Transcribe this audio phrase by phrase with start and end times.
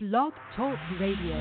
[0.00, 1.34] Blog Talk Radio.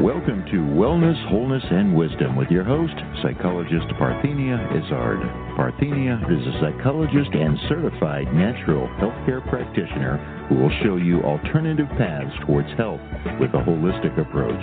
[0.00, 5.18] Welcome to Wellness, Wholeness, and Wisdom with your host, psychologist Parthenia Izzard.
[5.58, 10.18] Parthenia is a psychologist and certified natural healthcare practitioner
[10.48, 13.00] who will show you alternative paths towards health
[13.40, 14.62] with a holistic approach.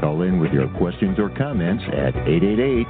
[0.00, 2.88] Call in with your questions or comments at 888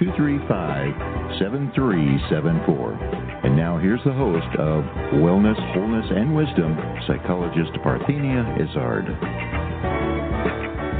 [0.00, 3.29] 235 7374.
[3.42, 4.84] And now here's the host of
[5.14, 6.76] Wellness, Wholeness, and Wisdom,
[7.06, 9.06] psychologist Parthenia Izzard.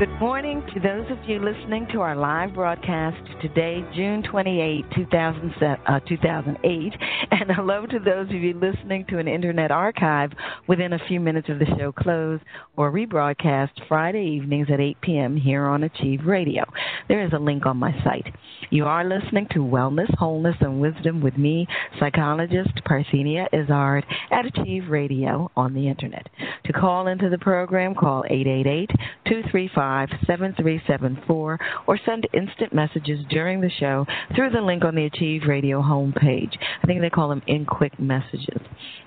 [0.00, 5.54] Good morning to those of you listening to our live broadcast today, June 28, 2000,
[5.86, 6.92] uh, 2008.
[7.32, 10.32] And hello to those of you listening to an internet archive
[10.66, 12.40] within a few minutes of the show close
[12.76, 15.36] or rebroadcast Friday evenings at 8 p.m.
[15.36, 16.64] here on Achieve Radio.
[17.08, 18.34] There is a link on my site.
[18.72, 21.66] You are listening to Wellness, Wholeness, and Wisdom with me,
[21.98, 26.28] psychologist Parthenia Izzard at Achieve Radio on the internet.
[26.66, 28.90] To call into the program, call 888
[29.26, 35.42] 235 7374 or send instant messages during the show through the link on the Achieve
[35.48, 36.56] Radio homepage.
[36.80, 38.60] I think they call them in quick messages.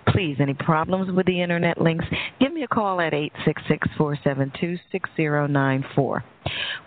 [0.10, 2.06] Please, any problems with the internet links,
[2.38, 6.24] give me a call at 866 472 6094.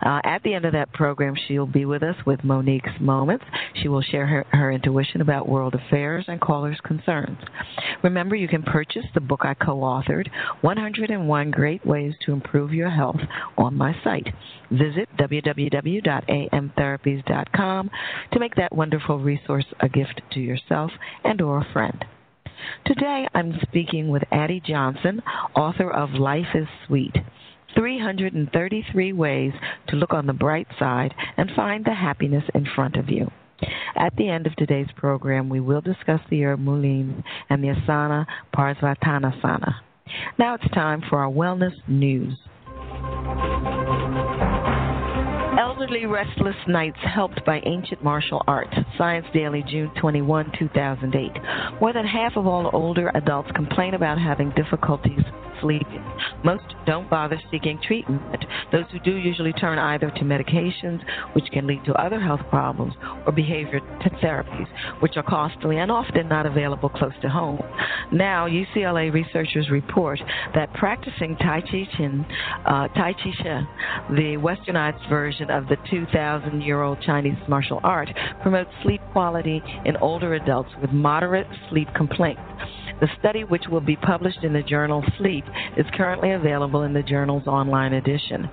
[0.01, 3.45] Uh, at the end of that program, she'll be with us with Monique's Moments.
[3.83, 7.37] She will share her, her intuition about world affairs and callers' concerns.
[8.03, 10.29] Remember, you can purchase the book I co authored,
[10.63, 13.21] 101 Great Ways to Improve Your Health,
[13.59, 14.29] on my site.
[14.71, 17.91] Visit www.amtherapies.com
[18.33, 20.91] to make that wonderful resource a gift to yourself
[21.23, 22.03] and or a friend.
[22.87, 25.21] Today I'm speaking with Addie Johnson,
[25.55, 27.15] author of Life is Sweet
[27.75, 29.53] 333 Ways
[29.89, 33.31] to Look on the Bright Side and Find the Happiness in Front of You.
[33.97, 38.27] At the end of today's program, we will discuss the herb mullein and the asana
[38.55, 39.75] Parsvatanasana.
[40.39, 42.39] Now it's time for our wellness news.
[45.59, 48.75] Elderly Restless Nights Helped by Ancient Martial Arts.
[48.97, 51.31] Science Daily, June 21, 2008.
[51.81, 55.23] More than half of all older adults complain about having difficulties
[55.61, 56.05] sleeping.
[56.45, 58.45] Most don't bother seeking treatment.
[58.73, 61.01] Those who do usually turn either to medications,
[61.35, 62.95] which can lead to other health problems,
[63.27, 63.81] or behavior
[64.23, 64.67] therapies,
[65.01, 67.61] which are costly and often not available close to home.
[68.13, 70.21] Now, UCLA researchers report
[70.55, 72.25] that practicing Tai Chi Chin,
[72.67, 73.67] uh, Tai Chi Chih,
[74.11, 78.09] the westernized version of the 2,000 year old Chinese martial art,
[78.43, 82.41] promotes sleep quality in older adults with moderate sleep complaints.
[83.01, 85.45] The study, which will be published in the journal Sleep,
[85.77, 88.49] is currently available in the journal's online edition.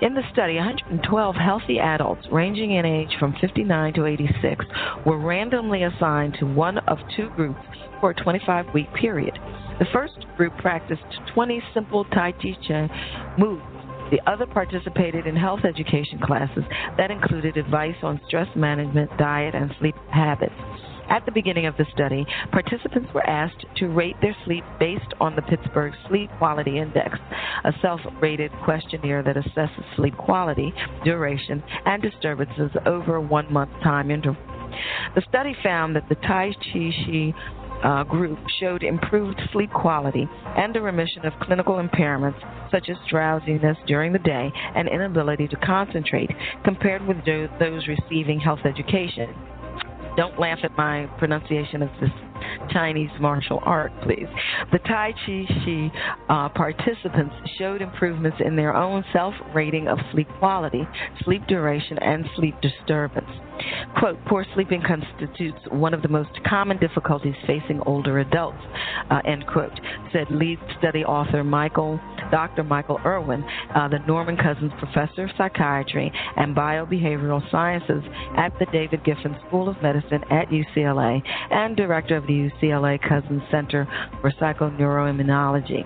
[0.00, 4.64] In the study, 112 healthy adults, ranging in age from 59 to 86,
[5.04, 7.60] were randomly assigned to one of two groups
[8.00, 9.38] for a 25 week period.
[9.78, 11.02] The first group practiced
[11.34, 12.90] 20 simple Tai Chi Chuan
[13.38, 13.62] moves
[14.10, 16.64] the other participated in health education classes
[16.96, 20.52] that included advice on stress management, diet, and sleep habits.
[21.10, 25.34] At the beginning of the study, participants were asked to rate their sleep based on
[25.34, 27.18] the Pittsburgh Sleep Quality Index,
[27.64, 30.72] a self rated questionnaire that assesses sleep quality,
[31.04, 34.40] duration, and disturbances over a one month time interval.
[35.16, 37.34] The study found that the Tai Chi Chih
[37.82, 42.38] uh, group showed improved sleep quality and a remission of clinical impairments
[42.70, 46.30] such as drowsiness during the day and inability to concentrate
[46.64, 49.34] compared with those receiving health education.
[50.20, 52.10] Don't laugh at my pronunciation of this
[52.70, 54.26] Chinese martial art, please.
[54.70, 55.90] The Tai Chi Chih
[56.28, 60.86] uh, participants showed improvements in their own self rating of sleep quality,
[61.24, 63.30] sleep duration, and sleep disturbance.
[63.98, 68.60] Quote, poor sleeping constitutes one of the most common difficulties facing older adults,
[69.10, 69.78] uh, end quote,
[70.12, 72.00] said lead study author Michael,
[72.30, 72.64] Dr.
[72.64, 73.44] Michael Irwin,
[73.74, 78.02] uh, the Norman Cousins Professor of Psychiatry and Biobehavioral Sciences
[78.36, 83.42] at the David Geffen School of Medicine at UCLA and director of the UCLA Cousins
[83.50, 83.88] Center
[84.20, 85.84] for Psychoneuroimmunology.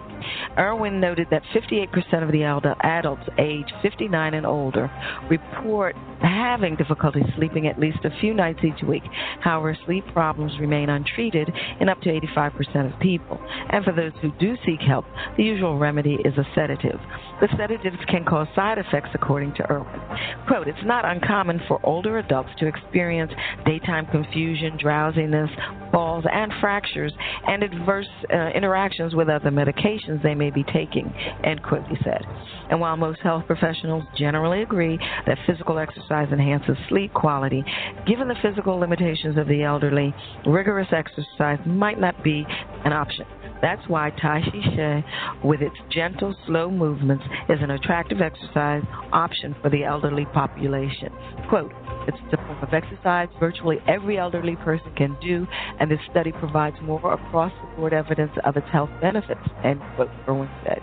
[0.59, 2.45] Irwin noted that 58% of the
[2.83, 4.91] adults age 59 and older
[5.31, 9.03] report having difficulty sleeping at least a few nights each week.
[9.41, 11.51] However, sleep problems remain untreated
[11.81, 13.39] in up to 85% of people.
[13.71, 15.05] And for those who do seek help,
[15.37, 17.01] the usual remedy is a sedative.
[17.41, 20.01] The sedatives can cause side effects, according to Irwin.
[20.47, 23.33] Quote, it's not uncommon for older adults to experience
[23.67, 25.51] daytime confusion, drowsiness,
[25.91, 27.13] falls, and fractures,
[27.47, 31.13] and adverse uh, interactions with other medications they may be taking,
[31.45, 32.23] end quote, he said.
[32.71, 37.65] And while most health professionals generally agree that physical exercise enhances sleep quality,
[38.07, 40.15] given the physical limitations of the elderly,
[40.47, 42.47] rigorous exercise might not be
[42.85, 43.27] an option.
[43.63, 45.05] That's why Tai Chi Chih,
[45.43, 51.09] with its gentle, slow movements, is an attractive exercise option for the elderly population.
[51.49, 51.73] Quote,
[52.07, 55.47] it's a form of exercise virtually every elderly person can do,
[55.81, 60.11] and this study provides more across the board evidence of its health benefits, end quote,
[60.29, 60.81] Irwin said.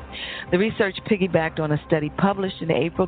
[0.51, 3.07] The research piggybacked on a study published in April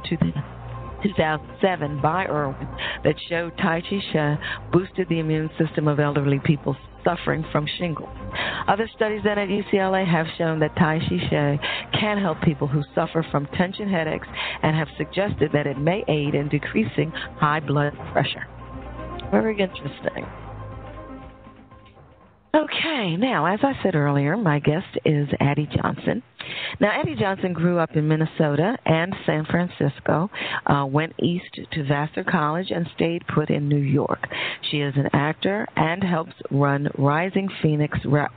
[1.03, 2.67] 2007 by Irwin
[3.03, 4.37] that showed Tai Chi Chih
[4.71, 8.09] boosted the immune system of elderly people suffering from shingles.
[8.67, 12.81] Other studies done at UCLA have shown that Tai Chi Chih can help people who
[12.95, 14.27] suffer from tension headaches
[14.61, 18.47] and have suggested that it may aid in decreasing high blood pressure.
[19.31, 20.25] Very interesting.
[22.55, 26.21] Okay, now, as I said earlier, my guest is Addie Johnson.
[26.79, 30.29] Now, Addie Johnson grew up in Minnesota and San Francisco,
[30.67, 34.27] uh, went east to Vassar College, and stayed put in New York.
[34.69, 38.33] She is an actor and helps run Rising Phoenix Rep,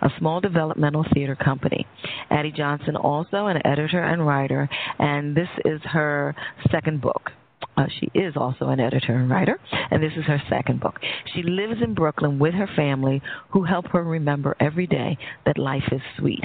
[0.00, 1.88] a small developmental theater company.
[2.30, 4.68] Addie Johnson, also an editor and writer,
[5.00, 6.36] and this is her
[6.70, 7.32] second book.
[7.76, 9.58] Uh, she is also an editor and writer,
[9.90, 10.98] and this is her second book.
[11.34, 13.20] She lives in Brooklyn with her family,
[13.50, 16.42] who help her remember every day that life is sweet.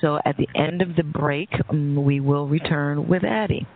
[0.00, 3.66] So at the end of the break, um, we will return with Addie.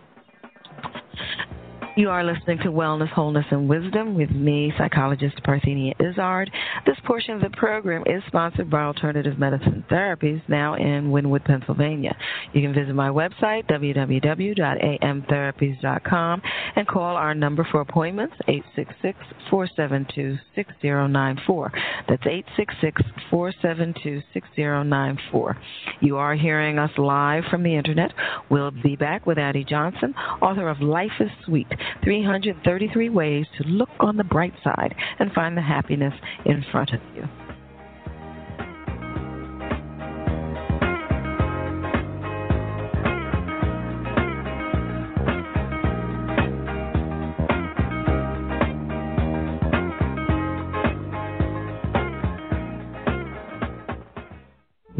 [1.95, 6.49] You are listening to Wellness, Wholeness, and Wisdom with me, psychologist Parthenia Izzard.
[6.87, 12.17] This portion of the program is sponsored by Alternative Medicine Therapies, now in Wynnewood, Pennsylvania.
[12.51, 16.41] You can visit my website, www.amtherapies.com,
[16.75, 19.19] and call our number for appointments, 866
[19.51, 21.71] 472 6094.
[22.09, 25.57] That's 866 472 6094.
[26.01, 28.11] You are hearing us live from the internet.
[28.49, 31.67] We'll be back with Addie Johnson, author of Life is Sweet
[32.03, 36.13] 333 Ways to Look on the Bright Side and Find the Happiness
[36.45, 37.27] in Front of You.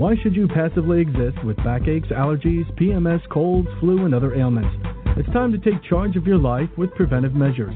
[0.04, 4.76] Why should you passively exist with backaches, allergies, PMS, colds, flu, and other ailments?
[5.16, 7.76] It's time to take charge of your life with preventive measures.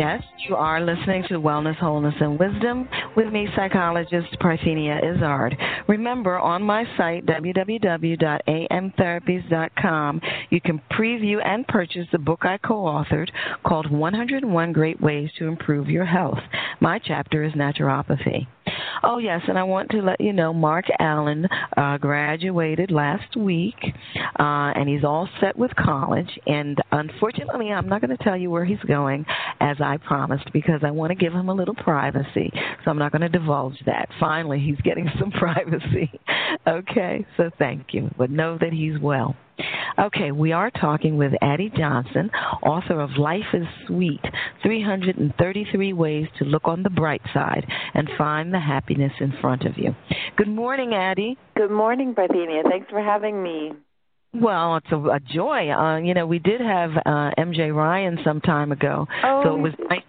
[0.00, 2.88] Yes, you are listening to Wellness, Wholeness, and Wisdom
[3.18, 5.54] with me, psychologist Parthenia Izzard.
[5.88, 13.28] Remember, on my site, www.amtherapies.com, you can preview and purchase the book I co authored
[13.66, 16.38] called 101 Great Ways to Improve Your Health.
[16.80, 18.46] My chapter is naturopathy.
[19.02, 23.76] Oh, yes, and I want to let you know Mark Allen uh, graduated last week,
[24.38, 26.28] uh, and he's all set with college.
[26.46, 29.24] And unfortunately, I'm not going to tell you where he's going,
[29.60, 32.50] as I promised, because I want to give him a little privacy.
[32.84, 34.08] So I'm not going to divulge that.
[34.18, 36.10] Finally, he's getting some privacy.
[36.66, 38.10] okay, so thank you.
[38.18, 39.34] But know that he's well.
[39.98, 42.30] Okay, we are talking with Addie Johnson,
[42.62, 44.20] author of Life is Sweet
[44.62, 49.76] 333 Ways to Look on the Bright Side and Find the Happiness in Front of
[49.76, 49.94] You.
[50.36, 51.36] Good morning, Addie.
[51.56, 52.62] Good morning, Parthenia.
[52.68, 53.72] Thanks for having me.
[54.32, 55.70] Well, it's a, a joy.
[55.70, 59.60] Uh, you know, we did have uh, MJ Ryan some time ago, oh, so it
[59.60, 60.02] was nice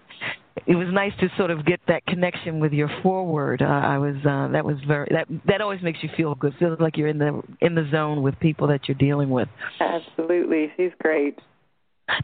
[0.68, 3.62] it was nice to sort of get that connection with your foreword.
[3.62, 6.54] Uh, I was uh, that was very that that always makes you feel good.
[6.60, 9.48] Feels like you're in the in the zone with people that you're dealing with.
[9.80, 11.40] Absolutely, she's great.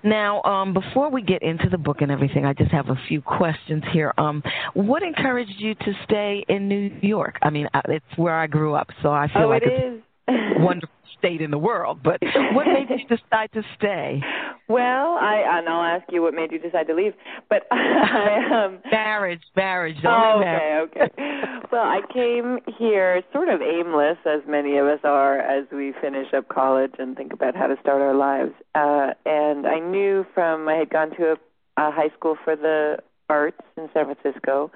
[0.03, 3.21] Now, um, before we get into the book and everything, I just have a few
[3.21, 4.13] questions here.
[4.17, 4.43] Um,
[4.73, 7.37] what encouraged you to stay in New York?
[7.41, 10.03] I mean, it's where I grew up, so I feel oh, like it it's is.
[10.27, 11.99] Wonderful state in the world.
[12.03, 12.21] But
[12.53, 14.21] what made you decide to stay?
[14.67, 17.13] Well, I and I'll ask you what made you decide to leave.
[17.49, 19.97] But I um marriage, marriage.
[20.05, 20.89] Oh, marriage.
[20.91, 21.23] okay, okay.
[21.71, 26.33] well, I came here sort of aimless, as many of us are, as we finish
[26.35, 28.51] up college and think about how to start our lives.
[28.75, 31.33] Uh, and I knew from I had gone to a,
[31.81, 32.97] a high school for the
[33.29, 34.71] arts in San Francisco,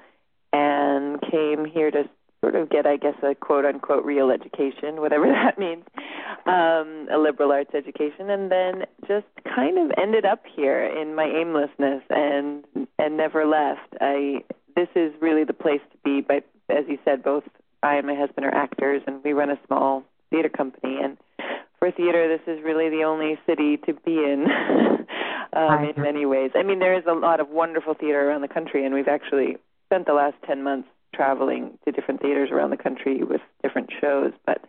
[0.52, 2.04] and came here to
[2.42, 5.84] sort of get, I guess, a quote unquote real education, whatever that means,
[6.46, 11.24] um, a liberal arts education, and then just kind of ended up here in my
[11.24, 12.64] aimlessness and
[12.98, 13.94] and never left.
[14.00, 14.44] I
[14.74, 16.20] this is really the place to be.
[16.20, 17.44] But as you said, both
[17.82, 20.98] I and my husband are actors, and we run a small theater company.
[21.02, 21.16] And
[21.78, 24.46] for theater, this is really the only city to be in.
[25.54, 26.50] um, in many ways.
[26.54, 29.58] I mean, there is a lot of wonderful theater around the country, and we've actually
[29.86, 34.32] spent the last 10 months traveling to different theaters around the country with different shows,
[34.46, 34.64] but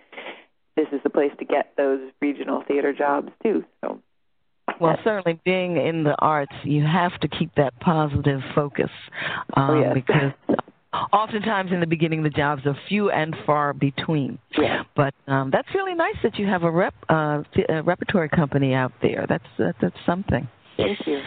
[0.75, 3.63] this is the place to get those regional theater jobs too.
[3.81, 3.99] So
[4.79, 8.89] well, certainly being in the arts, you have to keep that positive focus
[9.55, 9.93] um, oh, yes.
[9.93, 10.57] because
[11.11, 14.39] oftentimes in the beginning the jobs are few and far between.
[14.57, 14.83] Yeah.
[14.95, 18.93] But um, that's really nice that you have a rep uh, a repertory company out
[19.01, 19.25] there.
[19.27, 20.47] That's uh, that's something.
[20.77, 21.21] Thank you.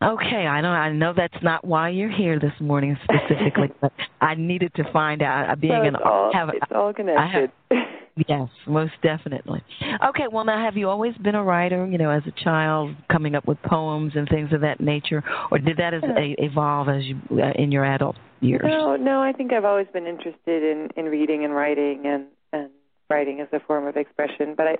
[0.00, 4.36] Okay, I know I know that's not why you're here this morning specifically, but I
[4.36, 5.50] needed to find out.
[5.50, 7.50] Uh, being so an all, have, it's all connected.
[7.70, 7.78] Have,
[8.28, 9.60] yes, most definitely.
[10.08, 11.84] Okay, well now have you always been a writer?
[11.84, 15.58] You know, as a child, coming up with poems and things of that nature, or
[15.58, 18.62] did that as, a, evolve as you uh, in your adult years?
[18.64, 19.20] No, no.
[19.20, 22.70] I think I've always been interested in in reading and writing and and
[23.10, 24.54] writing as a form of expression.
[24.56, 24.76] But I,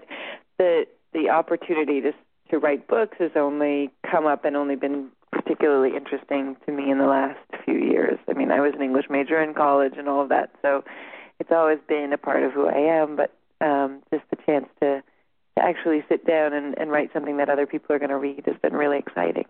[0.58, 2.12] the the opportunity to
[2.50, 6.98] to write books has only come up and only been particularly interesting to me in
[6.98, 8.18] the last few years.
[8.28, 10.84] I mean, I was an English major in college and all of that, so
[11.38, 13.16] it's always been a part of who I am.
[13.16, 15.02] But um, just the chance to
[15.58, 18.44] to actually sit down and, and write something that other people are going to read
[18.46, 19.44] has been really exciting.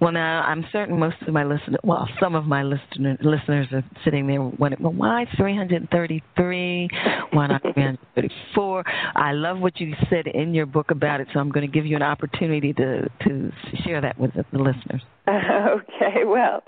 [0.00, 3.84] Well, now I'm certain most of my listeners, well, some of my listener, listeners are
[4.04, 6.88] sitting there wondering, well, why 333?
[7.32, 8.84] Why not 334?
[9.16, 11.86] I love what you said in your book about it, so I'm going to give
[11.86, 13.52] you an opportunity to to
[13.84, 15.02] share that with the, the listeners.
[15.28, 16.62] okay, well,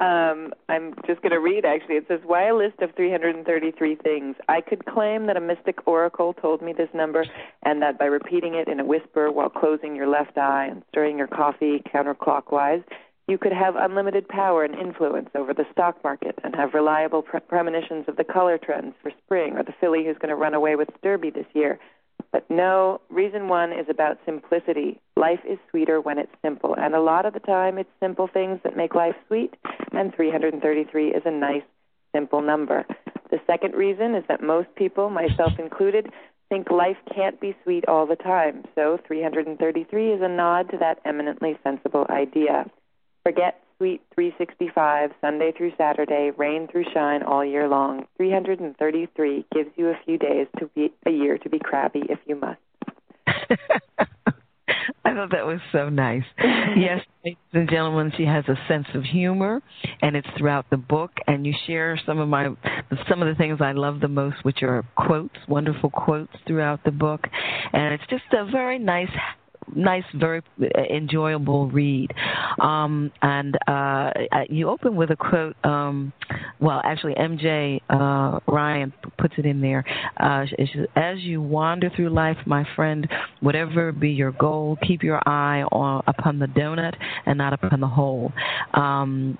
[0.00, 1.96] um, I'm just going to read actually.
[1.96, 4.36] It says, Why a list of 333 things?
[4.48, 7.24] I could claim that a mystic oracle told me this number,
[7.64, 11.18] and that by repeating it in a whisper while closing your left eye and stirring
[11.18, 12.84] your coffee counterclockwise,
[13.26, 17.40] you could have unlimited power and influence over the stock market and have reliable pre-
[17.40, 20.76] premonitions of the color trends for spring or the filly who's going to run away
[20.76, 21.78] with Derby this year.
[22.32, 25.00] But no, reason one is about simplicity.
[25.16, 28.60] Life is sweeter when it's simple, and a lot of the time it's simple things
[28.64, 29.54] that make life sweet,
[29.92, 31.62] and 333 is a nice,
[32.14, 32.84] simple number.
[33.30, 36.10] The second reason is that most people, myself included,
[36.48, 40.98] think life can't be sweet all the time, so 333 is a nod to that
[41.04, 42.70] eminently sensible idea.
[43.24, 48.06] Forget Sweet 365, Sunday through Saturday, rain through shine all year long.
[48.16, 52.34] 333 gives you a few days to be a year to be crabby if you
[52.34, 52.58] must.
[55.04, 56.24] I thought that was so nice.
[56.38, 59.62] yes, ladies and gentlemen, she has a sense of humor,
[60.02, 61.12] and it's throughout the book.
[61.28, 62.48] And you share some of my
[63.08, 66.90] some of the things I love the most, which are quotes, wonderful quotes throughout the
[66.90, 67.28] book,
[67.72, 69.10] and it's just a very nice
[69.74, 70.42] nice, very
[70.90, 72.10] enjoyable read.
[72.60, 74.10] Um, and uh,
[74.48, 75.56] you open with a quote.
[75.64, 76.12] Um,
[76.60, 79.84] well, actually, MJ uh, Ryan puts it in there.
[80.18, 80.44] Uh,
[80.96, 83.08] As you wander through life, my friend,
[83.40, 86.94] whatever be your goal, keep your eye on upon the donut
[87.26, 88.32] and not upon the hole.
[88.74, 89.38] Um,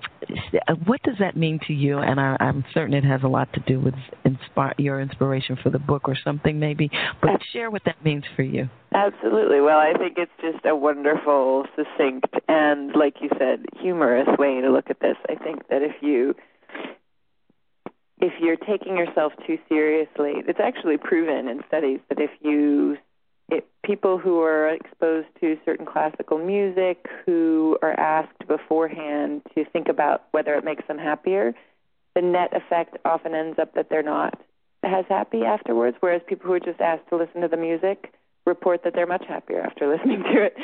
[0.85, 1.99] what does that mean to you?
[1.99, 3.95] And I, I'm certain it has a lot to do with
[4.25, 6.89] inspire, your inspiration for the book or something, maybe.
[7.21, 8.69] But share what that means for you.
[8.93, 9.61] Absolutely.
[9.61, 14.71] Well, I think it's just a wonderful, succinct, and like you said, humorous way to
[14.71, 15.15] look at this.
[15.29, 16.35] I think that if you
[18.21, 22.97] if you're taking yourself too seriously, it's actually proven in studies that if you
[23.47, 29.87] it, people who are exposed to certain classical music who are asked beforehand to think
[29.87, 31.53] about whether it makes them happier,
[32.15, 34.39] the net effect often ends up that they're not
[34.83, 38.13] as happy afterwards, whereas people who are just asked to listen to the music
[38.49, 40.55] report that they're much happier after listening to it.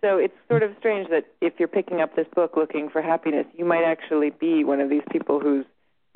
[0.00, 3.46] So it's sort of strange that if you're picking up this book looking for happiness,
[3.54, 5.66] you might actually be one of these people who's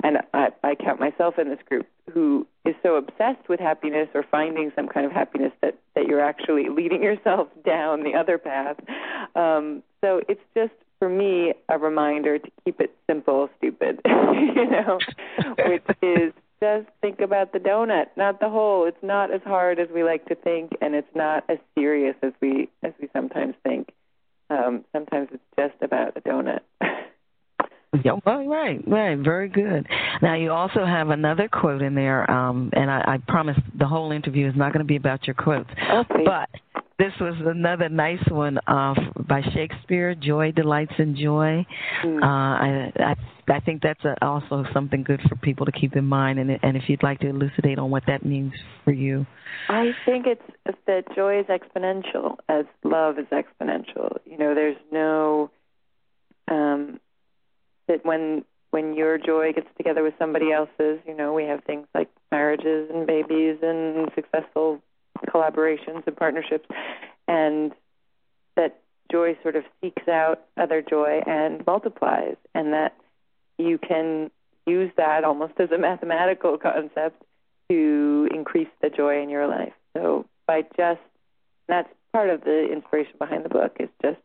[0.03, 4.23] and I, I count myself in this group who is so obsessed with happiness or
[4.29, 8.77] finding some kind of happiness that that you're actually leading yourself down the other path.
[9.35, 14.99] Um, so it's just for me a reminder to keep it simple, stupid, you know,
[15.65, 18.85] which is just think about the donut, not the hole.
[18.85, 22.33] It's not as hard as we like to think, and it's not as serious as
[22.41, 23.93] we as we sometimes think.
[24.49, 26.61] Um, sometimes it's just about a donut.
[28.03, 29.87] Yeah, well, right, right, very good.
[30.21, 34.11] Now you also have another quote in there, um, and I, I promise the whole
[34.11, 36.23] interview is not going to be about your quotes, okay.
[36.25, 36.49] but
[36.99, 38.93] this was another nice one uh,
[39.27, 41.65] by Shakespeare, "Joy delights in joy."
[42.03, 42.23] Mm.
[42.23, 43.15] Uh, I, I
[43.49, 46.75] I think that's a, also something good for people to keep in mind, and and
[46.75, 48.53] if you'd like to elucidate on what that means
[48.83, 49.25] for you.
[49.69, 54.17] I think it's that joy is exponential as love is exponential.
[54.25, 55.51] You know, there's no
[56.49, 56.99] um
[57.87, 61.87] that when when your joy gets together with somebody else's, you know, we have things
[61.95, 64.81] like marriages and babies and successful
[65.27, 66.67] collaborations and partnerships,
[67.27, 67.71] and
[68.55, 68.79] that
[69.11, 72.95] joy sort of seeks out other joy and multiplies, and that
[73.57, 74.29] you can
[74.65, 77.23] use that almost as a mathematical concept
[77.69, 79.73] to increase the joy in your life.
[79.95, 80.99] So by just
[81.67, 84.19] that's part of the inspiration behind the book is just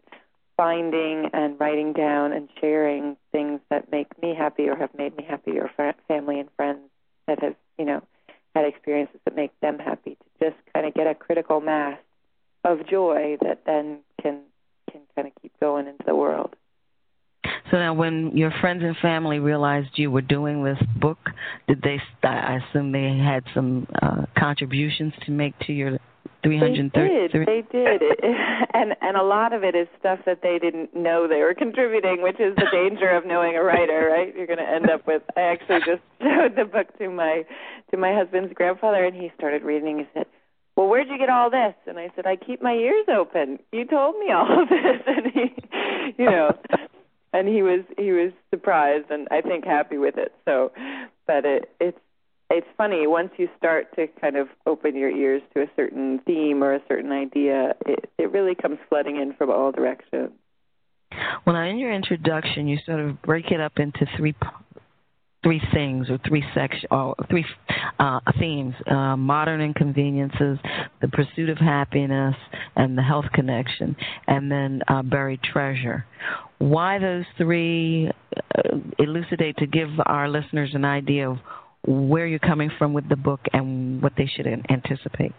[0.62, 5.26] finding and writing down and sharing things that make me happy or have made me
[5.28, 5.68] happy or
[6.06, 6.78] family and friends
[7.26, 8.00] that have, you know,
[8.54, 11.98] had experiences that make them happy to just kind of get a critical mass
[12.64, 14.38] of joy that then can
[14.88, 16.54] can kind of keep going into the world.
[17.72, 21.18] So now, when your friends and family realized you were doing this book,
[21.66, 21.98] did they?
[22.22, 25.98] I assume they had some uh, contributions to make to your
[26.42, 26.92] 330.
[26.92, 27.46] They did.
[27.46, 28.02] They did.
[28.02, 28.20] It,
[28.74, 32.22] and and a lot of it is stuff that they didn't know they were contributing,
[32.22, 34.34] which is the danger of knowing a writer, right?
[34.34, 35.22] You're going to end up with.
[35.36, 37.44] I actually just showed the book to my
[37.90, 39.98] to my husband's grandfather, and he started reading.
[39.98, 40.26] He said,
[40.76, 43.58] "Well, where'd you get all this?" And I said, "I keep my ears open.
[43.72, 46.56] You told me all of this." And he, you know,
[47.32, 50.32] and he was he was surprised and I think happy with it.
[50.44, 50.72] So,
[51.26, 51.98] but it it's
[52.52, 56.62] it's funny once you start to kind of open your ears to a certain theme
[56.62, 60.30] or a certain idea, it, it really comes flooding in from all directions.
[61.46, 64.34] Well, now in your introduction, you sort of break it up into three
[65.42, 67.44] three things or three section or three
[67.98, 70.58] uh, themes: uh, modern inconveniences,
[71.00, 72.34] the pursuit of happiness,
[72.76, 76.06] and the health connection, and then uh, buried treasure.
[76.58, 78.10] Why those three?
[78.54, 81.38] Uh, elucidate to give our listeners an idea of
[81.86, 85.32] where you're coming from with the book and what they should anticipate.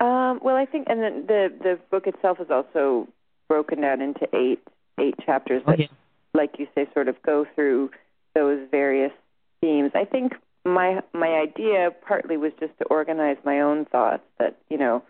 [0.00, 3.08] Um, well, I think, and the, the the book itself is also
[3.48, 4.60] broken down into eight
[4.98, 5.86] eight chapters that, oh, yeah.
[6.34, 7.90] like you say, sort of go through
[8.34, 9.12] those various
[9.60, 9.92] themes.
[9.94, 10.32] I think
[10.64, 15.02] my my idea partly was just to organize my own thoughts that you know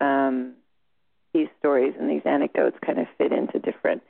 [0.00, 0.54] um,
[1.32, 4.02] these stories and these anecdotes kind of fit into different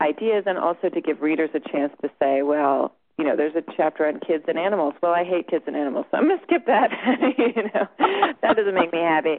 [0.00, 3.62] ideas, and also to give readers a chance to say, well, you know, there's a
[3.76, 4.94] chapter on kids and animals.
[5.02, 6.90] Well, I hate kids and animals, so I'm gonna skip that.
[7.38, 7.86] you know,
[8.40, 9.38] that doesn't make me happy.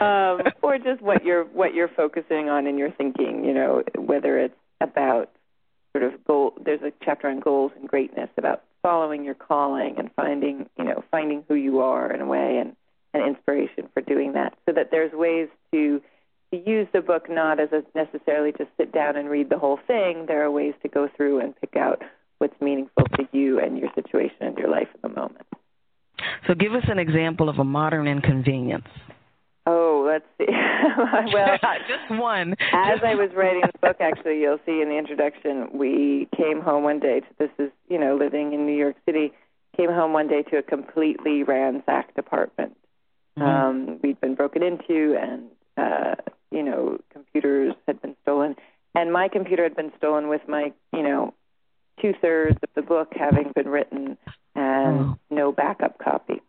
[0.00, 3.44] Um, or just what you're what you're focusing on in your thinking.
[3.44, 5.30] You know, whether it's about
[5.92, 6.54] sort of goal.
[6.62, 11.04] There's a chapter on goals and greatness about following your calling and finding, you know,
[11.10, 12.74] finding who you are in a way and
[13.14, 14.58] and inspiration for doing that.
[14.66, 16.02] So that there's ways to
[16.52, 19.78] to use the book not as a necessarily just sit down and read the whole
[19.86, 20.26] thing.
[20.26, 22.02] There are ways to go through and pick out
[22.38, 25.46] what's meaningful to you and your situation and your life in the moment.
[26.46, 28.88] So, give us an example of a modern inconvenience.
[29.66, 30.46] Oh, let's see.
[31.34, 32.52] well, just one.
[32.72, 36.84] as I was writing the book, actually, you'll see in the introduction, we came home
[36.84, 37.20] one day.
[37.20, 39.32] To, this is, you know, living in New York City.
[39.76, 42.76] Came home one day to a completely ransacked apartment.
[43.38, 43.42] Mhm.
[43.42, 46.14] Um, we'd been broken into, and uh,
[46.50, 48.56] you know, computers had been stolen,
[48.94, 51.34] and my computer had been stolen with my, you know,
[52.00, 54.16] two thirds of the book having been written
[54.54, 55.18] and Oh.
[55.30, 56.40] no backup copy.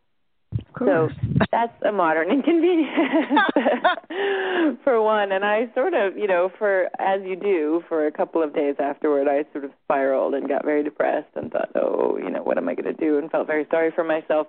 [0.79, 1.09] So
[1.51, 2.89] that's a modern inconvenience
[4.83, 5.31] for one.
[5.31, 8.75] And I sort of, you know, for as you do, for a couple of days
[8.79, 12.57] afterward, I sort of spiraled and got very depressed and thought, oh, you know, what
[12.57, 13.17] am I going to do?
[13.17, 14.47] And felt very sorry for myself.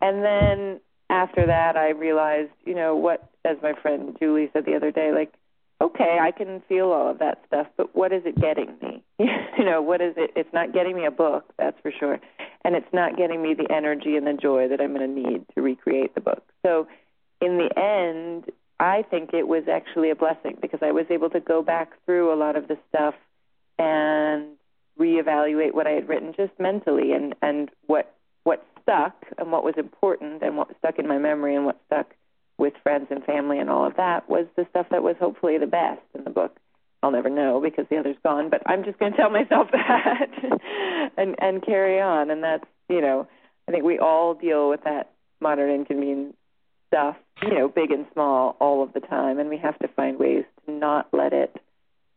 [0.00, 4.74] And then after that, I realized, you know, what, as my friend Julie said the
[4.74, 5.32] other day, like,
[5.80, 9.02] okay, I can feel all of that stuff, but what is it getting me?
[9.18, 10.32] you know, what is it?
[10.36, 12.18] It's not getting me a book, that's for sure,
[12.64, 15.44] and it's not getting me the energy and the joy that I'm going to need
[15.54, 16.42] to recreate the book.
[16.64, 16.86] So,
[17.40, 21.40] in the end, I think it was actually a blessing because I was able to
[21.40, 23.14] go back through a lot of the stuff
[23.78, 24.56] and
[24.98, 29.74] reevaluate what I had written just mentally and and what what stuck and what was
[29.76, 32.14] important and what stuck in my memory and what stuck
[32.58, 35.66] with friends and family and all of that was the stuff that was hopefully the
[35.66, 36.56] best in the book.
[37.02, 40.30] I'll never know because the other's gone, but I'm just going to tell myself that
[41.16, 42.30] and and carry on.
[42.30, 43.28] And that's you know,
[43.68, 46.34] I think we all deal with that modern inconvenience
[46.88, 50.18] stuff, you know, big and small, all of the time, and we have to find
[50.18, 51.54] ways to not let it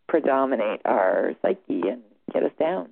[0.08, 2.02] predominate our psyche and
[2.34, 2.90] get us down.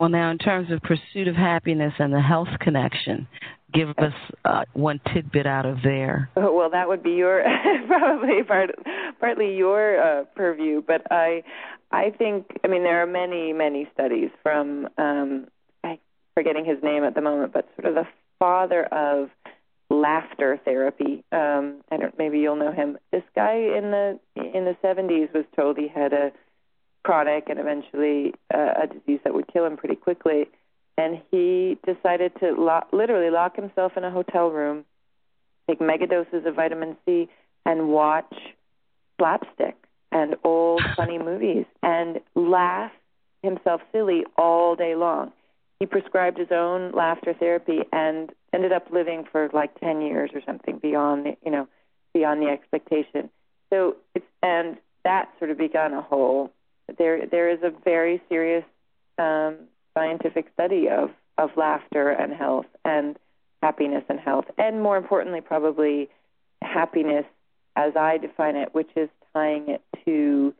[0.00, 3.28] Well, now, in terms of pursuit of happiness and the health connection,
[3.74, 4.14] give us
[4.46, 6.30] uh, one tidbit out of there.
[6.36, 7.44] Oh, well, that would be your
[7.86, 8.70] probably part,
[9.20, 11.42] partly your uh, purview, but I,
[11.92, 15.48] I think I mean there are many many studies from um,
[15.84, 15.98] I'm
[16.34, 18.08] forgetting his name at the moment, but sort of the
[18.38, 19.28] father of
[19.90, 21.24] laughter therapy.
[21.30, 22.96] Um, I don't maybe you'll know him.
[23.12, 26.32] This guy in the in the 70s was told he had a
[27.02, 30.48] chronic and eventually uh, a disease that would kill him pretty quickly
[31.00, 34.84] and he decided to lo- literally lock himself in a hotel room,
[35.68, 37.28] take mega doses of vitamin C,
[37.64, 38.34] and watch
[39.18, 39.76] slapstick
[40.12, 42.92] and old funny movies and laugh
[43.42, 45.32] himself silly all day long.
[45.78, 50.42] He prescribed his own laughter therapy and ended up living for like 10 years or
[50.44, 51.66] something beyond the, you know,
[52.12, 53.30] beyond the expectation.
[53.70, 56.52] So it's and that sort of began a whole
[56.98, 58.64] there there is a very serious
[59.18, 59.56] um
[59.94, 63.18] scientific study of of laughter and health and
[63.62, 66.08] happiness and health and more importantly probably
[66.62, 67.24] happiness
[67.76, 70.54] as I define it which is tying it to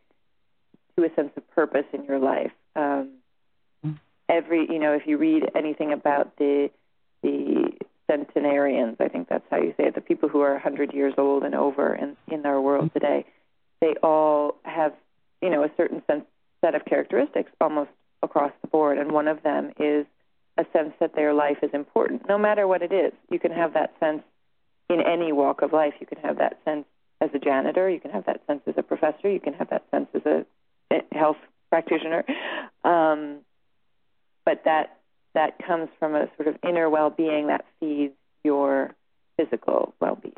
[0.97, 2.53] to a sense of purpose in your life.
[2.77, 3.11] Um
[4.29, 6.71] every you know if you read anything about the
[7.23, 7.73] the
[8.11, 11.43] centenarians I think that's how you say it the people who are 100 years old
[11.45, 13.25] and over in in our world today
[13.81, 14.93] they all have
[15.43, 16.25] you know a certain sense
[16.61, 17.91] set of characteristics almost
[18.23, 20.07] across the board, and one of them is
[20.59, 23.13] a sense that their life is important, no matter what it is.
[23.31, 24.23] You can have that sense
[24.89, 25.95] in any walk of life.
[26.01, 26.85] You can have that sense
[27.21, 27.89] as a janitor.
[27.89, 29.31] You can have that sense as a professor.
[29.31, 30.47] You can have that sense as a
[31.13, 31.37] health
[31.71, 32.25] practitioner.
[32.85, 33.39] Um,
[34.45, 34.99] but that
[35.35, 38.91] that comes from a sort of inner well-being that feeds your
[39.37, 40.35] physical well-being.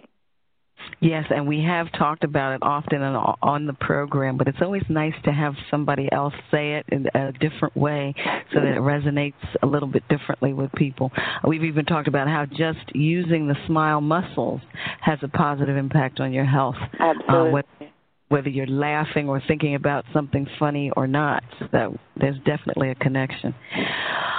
[1.00, 4.84] Yes, and we have talked about it often on, on the program, but it's always
[4.88, 8.14] nice to have somebody else say it in a different way
[8.52, 11.10] so that it resonates a little bit differently with people.
[11.46, 14.60] We've even talked about how just using the smile muscles
[15.00, 16.76] has a positive impact on your health.
[16.98, 17.34] Absolutely.
[17.36, 17.92] Uh, whether,
[18.28, 21.42] whether you're laughing or thinking about something funny or not,
[21.72, 23.54] so there's definitely a connection.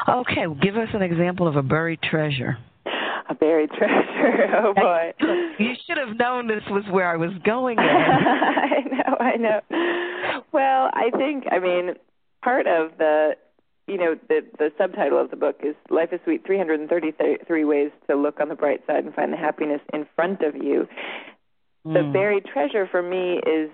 [0.08, 2.58] Okay, give us an example of a buried treasure.
[3.30, 4.56] A buried treasure.
[4.58, 5.14] Oh boy.
[5.60, 7.78] You should have known this was where I was going.
[7.80, 9.60] I know, I know.
[10.52, 11.96] Well, I think I mean
[12.44, 13.36] part of the
[13.88, 18.16] you know the the subtitle of the book is Life is Sweet 333 ways to
[18.16, 20.88] look on the bright side and find the happiness in front of you.
[21.86, 22.14] The Mm.
[22.14, 23.70] buried treasure for me is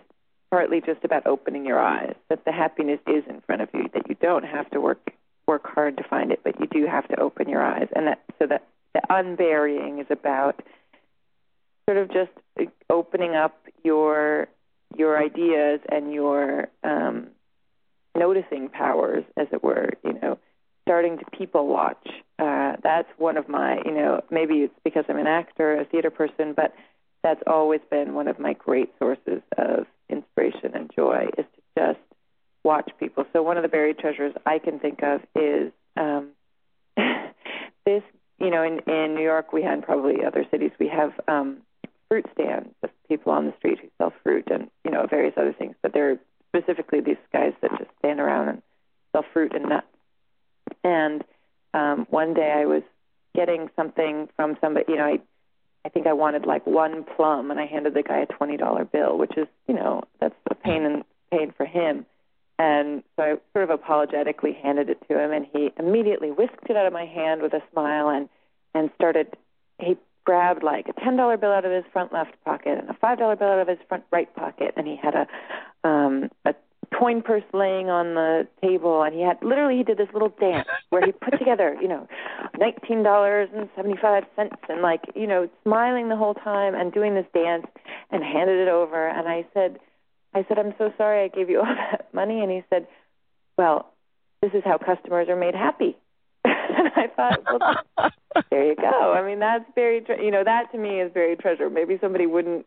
[0.49, 4.09] partly just about opening your eyes that the happiness is in front of you that
[4.09, 5.11] you don't have to work
[5.47, 8.19] work hard to find it but you do have to open your eyes and that
[8.39, 10.61] so that the unburying is about
[11.89, 14.47] sort of just opening up your
[14.95, 17.27] your ideas and your um,
[18.15, 19.89] noticing powers, as it were.
[20.03, 20.37] You know,
[20.83, 22.07] starting to people watch.
[22.37, 26.11] Uh, that's one of my, you know, maybe it's because I'm an actor, a theater
[26.11, 26.73] person, but
[27.23, 31.99] that's always been one of my great sources of inspiration and joy is to just
[32.63, 33.25] watch people.
[33.33, 36.29] So one of the buried treasures I can think of is um,
[37.85, 38.03] this.
[38.39, 40.71] You know, in in New York, we had and probably other cities.
[40.79, 41.57] We have um,
[42.09, 45.53] fruit stands of people on the street who sell fruit and you know various other
[45.53, 46.17] things, but there are
[46.49, 48.61] specifically these guys that just stand around and
[49.11, 49.87] sell fruit and nuts.
[50.83, 51.23] And
[51.73, 52.83] um, one day I was
[53.35, 55.19] getting something from somebody, you know, I
[55.85, 58.85] I think I wanted like one plum, and I handed the guy a twenty dollar
[58.85, 62.05] bill, which is you know that's a pain and pain for him.
[62.57, 66.75] And so I sort of apologetically handed it to him, and he immediately whisked it
[66.75, 68.27] out of my hand with a smile and
[68.73, 69.35] and started.
[69.79, 69.97] He
[70.29, 73.17] grabbed like a ten dollar bill out of his front left pocket and a five
[73.17, 76.53] dollar bill out of his front right pocket, and he had a um, a
[76.93, 80.67] coin purse laying on the table, and he had literally he did this little dance
[80.89, 82.07] where he put together, you know,
[82.59, 86.93] nineteen dollars and seventy five cents, and like you know, smiling the whole time and
[86.93, 87.65] doing this dance,
[88.11, 89.79] and handed it over, and I said
[90.33, 92.41] I said, I'm so sorry I gave you all that money.
[92.41, 92.87] And he said,
[93.57, 93.91] Well,
[94.41, 95.97] this is how customers are made happy.
[96.95, 98.11] I thought, well,
[98.49, 99.13] there you go.
[99.13, 101.69] I mean, that's very, tre- you know, that to me is very treasure.
[101.69, 102.65] Maybe somebody wouldn't,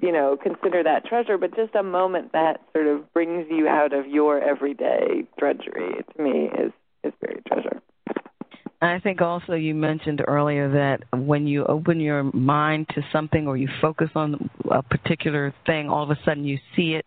[0.00, 3.92] you know, consider that treasure, but just a moment that sort of brings you out
[3.92, 6.72] of your everyday drudgery to me is
[7.04, 7.80] is very treasure.
[8.80, 13.56] I think also you mentioned earlier that when you open your mind to something or
[13.56, 17.04] you focus on a particular thing, all of a sudden you see it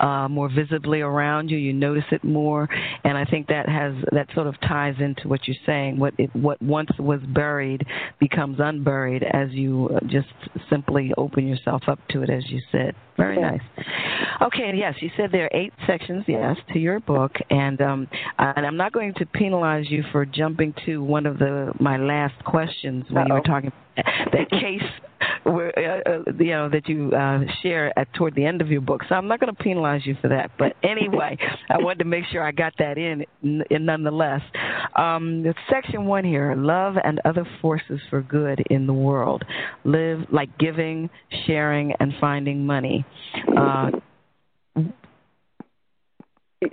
[0.00, 1.56] uh, more visibly around you.
[1.56, 2.68] You notice it more,
[3.04, 5.98] and I think that has that sort of ties into what you're saying.
[5.98, 7.86] What it, what once was buried
[8.20, 10.28] becomes unburied as you just
[10.68, 12.94] simply open yourself up to it, as you said.
[13.16, 13.60] Very nice.
[14.42, 18.08] Okay, and yes, you said there are eight sections, yes, to your book, and um,
[18.38, 22.42] and I'm not going to penalize you for jumping to one of the my last
[22.44, 23.52] questions when you were Uh-oh.
[23.52, 24.82] talking that case
[25.44, 28.80] where uh, uh, you know that you uh, share at toward the end of your
[28.80, 29.02] book.
[29.08, 30.50] So I'm not going to penalize you for that.
[30.58, 31.36] But anyway,
[31.70, 34.42] I wanted to make sure I got that in, in nonetheless.
[34.96, 39.44] Um, section one here: love and other forces for good in the world.
[39.84, 41.10] Live like giving,
[41.46, 43.04] sharing, and finding money.
[43.56, 43.90] Uh,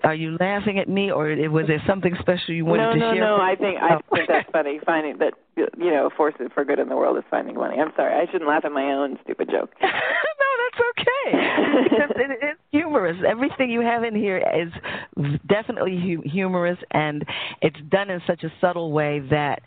[0.03, 3.13] are you laughing at me, or was there something special you wanted no, to no,
[3.13, 3.21] share?
[3.21, 3.35] no.
[3.37, 4.15] I think I oh.
[4.15, 4.79] think that's funny.
[4.85, 7.77] Finding that you know, forces for good in the world is finding money.
[7.79, 9.71] I'm sorry, I shouldn't laugh at my own stupid joke.
[9.81, 11.83] no, that's okay.
[11.83, 13.17] Because it, it's humorous.
[13.27, 17.25] Everything you have in here is definitely hu- humorous, and
[17.61, 19.61] it's done in such a subtle way that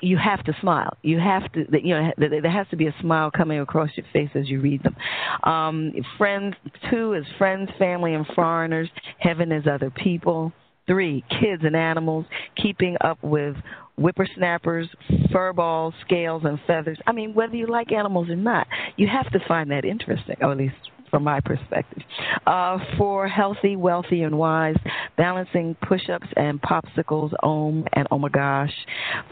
[0.00, 0.96] you have to smile.
[1.02, 4.30] You have to, you know, there has to be a smile coming across your face
[4.34, 4.96] as you read them.
[5.44, 6.54] Um, friends,
[6.90, 8.88] two is friends, family, and foreigners.
[9.18, 10.52] Heaven is other people.
[10.86, 12.26] Three, kids and animals.
[12.60, 13.56] Keeping up with
[13.96, 14.88] whippersnappers,
[15.32, 16.98] furballs, scales, and feathers.
[17.06, 20.52] I mean, whether you like animals or not, you have to find that interesting, or
[20.52, 20.74] at least
[21.10, 22.02] from my perspective.
[22.46, 24.76] Uh, four, healthy, wealthy, and wise,
[25.16, 28.72] balancing push ups and popsicles, om and oh my gosh.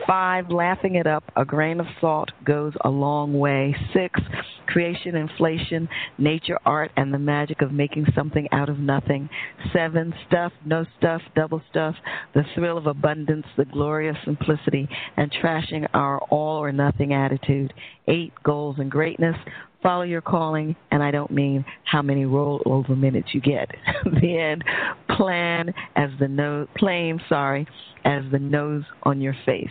[0.07, 3.75] Five, laughing it up, a grain of salt goes a long way.
[3.93, 4.21] Six,
[4.67, 5.89] creation, inflation,
[6.19, 9.29] nature, art, and the magic of making something out of nothing.
[9.73, 11.95] Seven, stuff, no stuff, double stuff,
[12.35, 17.73] the thrill of abundance, the glory of simplicity, and trashing our all or nothing attitude.
[18.07, 19.37] Eight, goals and greatness,
[19.83, 23.71] follow your calling, and I don't mean how many rollover minutes you get.
[24.05, 24.65] the end,
[25.17, 27.67] plan as the nose, plain, sorry,
[28.05, 29.69] as the nose on your face.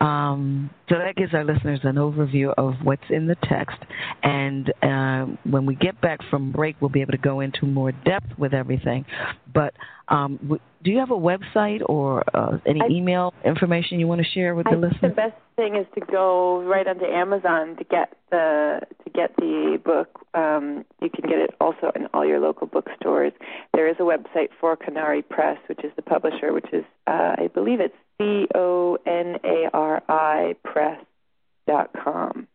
[0.00, 3.78] Um, so that gives our listeners an overview of what's in the text.
[4.22, 7.92] And um, when we get back from break, we'll be able to go into more
[7.92, 9.04] depth with everything.
[9.52, 9.74] But
[10.10, 14.20] um, w- do you have a website or uh, any I- email information you want
[14.20, 15.12] to share with the I think listeners?
[15.12, 19.78] the best thing is to go right onto Amazon to get the to get the
[19.84, 20.20] book.
[20.34, 23.32] Um, you can get it also in all your local bookstores.
[23.74, 27.48] There is a website for Conari Press, which is the publisher, which is uh, I
[27.52, 31.04] believe it's C O N A R I Press
[31.66, 32.46] dot com.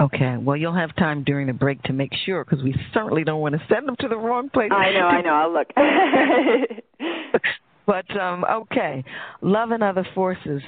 [0.00, 0.36] Okay.
[0.38, 3.54] Well, you'll have time during the break to make sure because we certainly don't want
[3.54, 4.70] to send them to the wrong place.
[4.72, 5.30] I know, I know.
[5.30, 5.68] I'll look.
[7.86, 9.04] But um, okay,
[9.42, 10.62] love and other forces.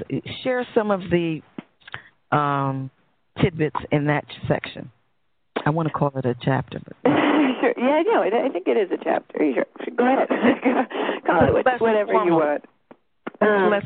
[0.44, 1.40] Share some of the
[2.30, 2.90] um,
[3.42, 4.90] tidbits in that section.
[5.64, 6.78] I want to call it a chapter.
[6.84, 7.74] But sure.
[7.76, 8.22] Yeah, I know.
[8.22, 9.38] I think it is a chapter.
[9.54, 9.64] Sure.
[9.96, 10.28] Go ahead.
[11.26, 12.64] Call it Less whatever you want.
[13.40, 13.84] Um, less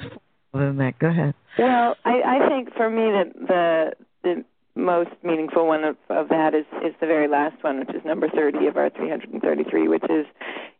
[0.52, 0.98] formal than that.
[0.98, 1.34] Go ahead.
[1.58, 6.54] Well, I, I think for me that the the most meaningful one of, of that
[6.54, 9.42] is is the very last one, which is number thirty of our three hundred and
[9.42, 10.26] thirty three, which is,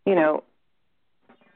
[0.06, 0.42] you know,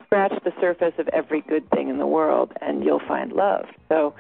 [0.05, 3.67] scratch the surface of every good thing in the world and you'll find love.
[3.89, 4.15] So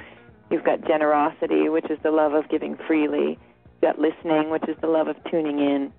[0.51, 3.39] you've got generosity, which is the love of giving freely.
[3.81, 5.93] You've got listening, which is the love of tuning in.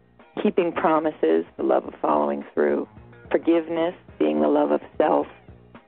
[0.43, 2.87] Keeping promises, the love of following through.
[3.31, 5.27] Forgiveness, being the love of self.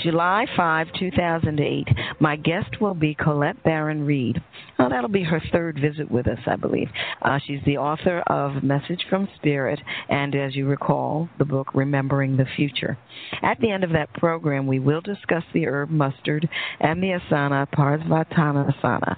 [0.00, 1.88] July 5, 2008.
[2.20, 4.40] My guest will be Colette Baron Reid.
[4.80, 6.88] Oh, that'll be her third visit with us, I believe.
[7.20, 12.38] Uh, she's the author of Message from Spirit and, as you recall, the book Remembering
[12.38, 12.96] the Future.
[13.42, 16.48] At the end of that program, we will discuss the herb mustard
[16.80, 19.16] and the asana Parsvottanasana.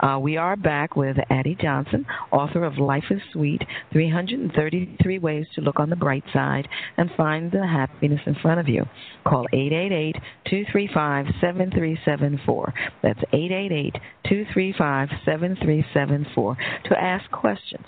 [0.00, 5.60] Uh, we are back with Addie Johnson, author of Life is Sweet 333 Ways to
[5.60, 8.84] Look on the Bright Side and Find the Happiness in Front of You.
[9.24, 10.14] Call 888
[10.48, 12.74] 235 7374.
[13.02, 13.92] That's 888
[14.24, 17.86] 235 7374 to ask questions.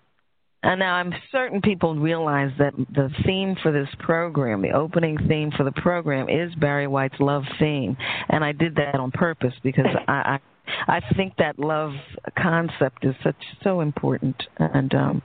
[0.63, 5.51] And now I'm certain people realize that the theme for this program, the opening theme
[5.55, 7.95] for the program, is Barry White's love theme,
[8.29, 10.11] and I did that on purpose because I.
[10.11, 10.39] I
[10.87, 11.91] I think that love
[12.39, 15.21] concept is such so important, and um,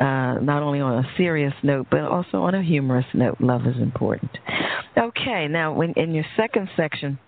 [0.00, 3.36] uh, not only on a serious note, but also on a humorous note.
[3.40, 4.30] Love is important.
[4.96, 7.18] Okay, now when in your second section,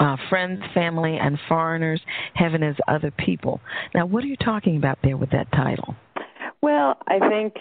[0.00, 2.00] uh, friends, family, and foreigners,
[2.34, 3.60] heaven is other people.
[3.94, 5.94] Now, what are you talking about there with that title?
[6.60, 7.54] Well, I think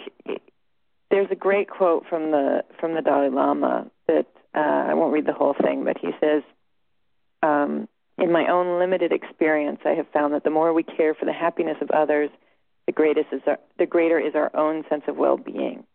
[1.11, 5.25] there's a great quote from the from the Dalai Lama that uh, I won't read
[5.25, 6.43] the whole thing, but he says,
[7.43, 11.25] um, "In my own limited experience, I have found that the more we care for
[11.25, 12.29] the happiness of others,
[12.87, 15.85] the greatest is our, the greater is our own sense of well-being.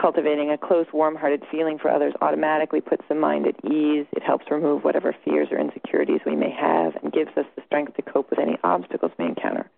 [0.00, 4.06] Cultivating a close, warm-hearted feeling for others automatically puts the mind at ease.
[4.12, 7.94] It helps remove whatever fears or insecurities we may have, and gives us the strength
[7.96, 9.70] to cope with any obstacles we encounter."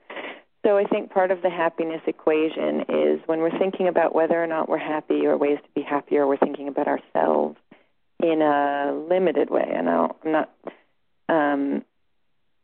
[0.66, 4.46] So I think part of the happiness equation is when we're thinking about whether or
[4.48, 7.56] not we're happy or ways to be happier, we're thinking about ourselves
[8.20, 9.70] in a limited way.
[9.72, 10.50] And I'm not
[11.28, 11.84] um,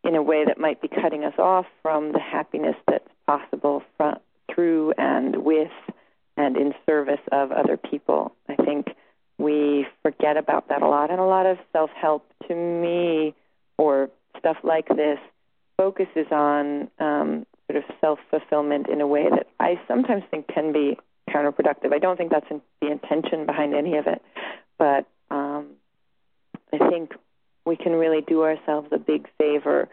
[0.02, 4.16] in a way that might be cutting us off from the happiness that's possible from,
[4.52, 5.70] through and with
[6.36, 8.34] and in service of other people.
[8.48, 8.88] I think
[9.38, 11.10] we forget about that a lot.
[11.10, 13.34] And a lot of self help to me
[13.78, 15.18] or stuff like this
[15.76, 20.72] focuses on um, sort of self fulfillment in a way that I sometimes think can
[20.72, 20.98] be
[21.30, 21.92] counterproductive.
[21.92, 24.22] I don't think that's in, the intention behind any of it,
[24.78, 25.70] but um,
[26.72, 27.12] I think
[27.64, 29.88] we can really do ourselves a big favor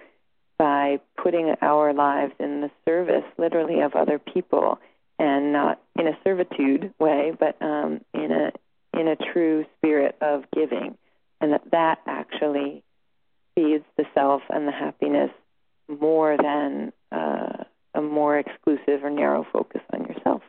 [0.58, 4.78] by putting our lives in the service, literally, of other people,
[5.22, 8.51] and not in a servitude way, but um, in a
[8.99, 10.97] in a true spirit of giving,
[11.39, 12.84] and that that actually
[13.55, 15.30] feeds the self and the happiness
[15.88, 17.63] more than uh,
[17.93, 20.41] a more exclusive or narrow focus on yourself.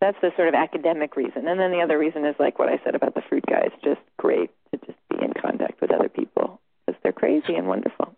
[0.00, 1.48] That's the sort of academic reason.
[1.48, 3.62] And then the other reason is like what I said about the fruit guy.
[3.64, 7.66] It's just great to just be in contact with other people because they're crazy and
[7.66, 8.14] wonderful.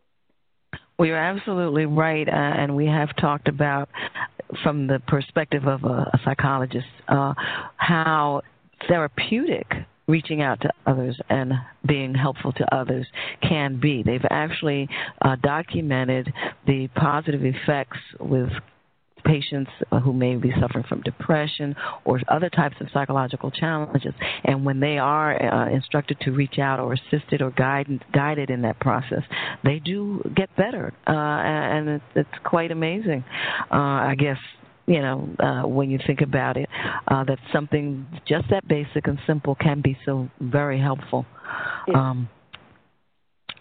[0.98, 3.88] Well, you're absolutely right, uh, and we have talked about,
[4.62, 7.34] from the perspective of a, a psychologist, uh,
[7.76, 8.42] how
[8.88, 9.66] therapeutic
[10.06, 11.52] reaching out to others and
[11.86, 13.06] being helpful to others
[13.42, 14.02] can be.
[14.02, 14.88] They've actually
[15.22, 16.32] uh, documented
[16.66, 18.48] the positive effects with
[19.28, 19.70] patients
[20.02, 24.14] who may be suffering from depression or other types of psychological challenges.
[24.44, 28.62] And when they are uh, instructed to reach out or assisted or guided, guided in
[28.62, 29.22] that process,
[29.64, 30.94] they do get better.
[31.06, 33.24] Uh, and it's, it's quite amazing.
[33.70, 33.76] Uh,
[34.12, 34.38] I guess
[34.86, 36.66] you know, uh, when you think about it,
[37.08, 41.26] uh, that something just that basic and simple can be so very helpful.
[41.94, 42.28] Um,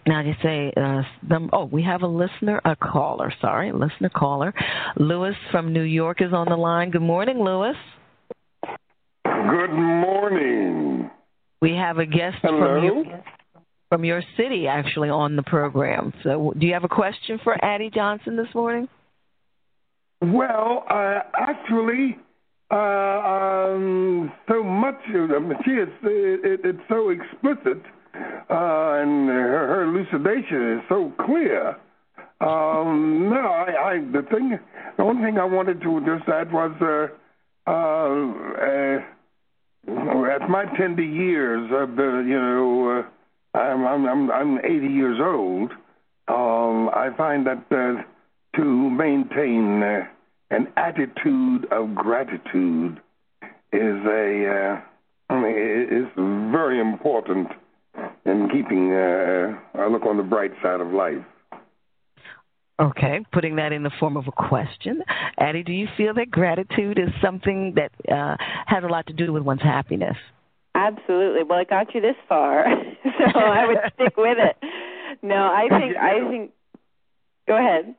[0.08, 4.54] now you say, uh, them, oh, we have a listener, a caller, sorry, listener caller.
[4.96, 6.90] Lewis from New York is on the line.
[6.90, 7.76] Good morning, Lewis.
[9.24, 11.10] Good morning.
[11.60, 12.58] We have a guest Hello?
[12.58, 13.24] from your,
[13.90, 16.14] from your city actually on the program.
[16.24, 18.88] So, do you have a question for Addie Johnson this morning?
[20.22, 22.16] Well, uh, actually,
[22.70, 27.82] uh, um, so much of them, she is, it, it, it's so explicit
[28.50, 31.76] uh, and her, her elucidation is so clear.
[32.40, 34.58] Um, no, I, I, the thing,
[34.96, 37.08] the only thing I wanted to just add was, uh,
[37.70, 39.02] uh,
[39.90, 43.04] uh, at my tender years, of the, you know,
[43.54, 45.72] uh, I'm, I'm, I'm 80 years old.
[46.28, 48.02] Um, I find that uh,
[48.56, 50.06] to maintain uh,
[50.50, 53.00] an attitude of gratitude
[53.72, 57.48] is a, uh, mean, it's very important
[58.28, 61.24] and keeping uh, a look on the bright side of life.
[62.80, 65.02] Okay, putting that in the form of a question.
[65.38, 69.32] Addie, do you feel that gratitude is something that uh, has a lot to do
[69.32, 70.16] with one's happiness?
[70.76, 71.42] Absolutely.
[71.42, 72.64] Well, it got you this far,
[73.02, 74.56] so I would stick with it.
[75.22, 76.52] No, I think I think.
[77.48, 77.94] Go ahead.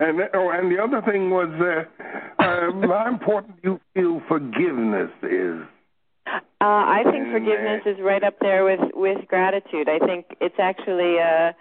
[0.00, 5.62] And oh, and the other thing was uh, uh, how important you feel forgiveness is.
[6.34, 9.88] Uh, I think forgiveness is right up there with with gratitude.
[9.88, 11.52] I think it's actually uh,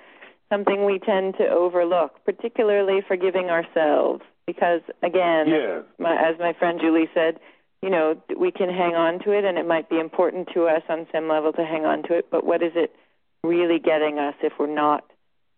[0.51, 5.84] something we tend to overlook, particularly forgiving ourselves, because again, yes.
[5.99, 7.39] my, as my friend Julie said,
[7.82, 10.82] you know, we can hang on to it, and it might be important to us
[10.89, 12.28] on some level to hang on to it.
[12.32, 12.95] But what is it
[13.43, 15.05] really getting us if we're not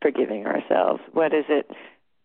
[0.01, 1.01] forgiving ourselves?
[1.13, 1.69] What is it?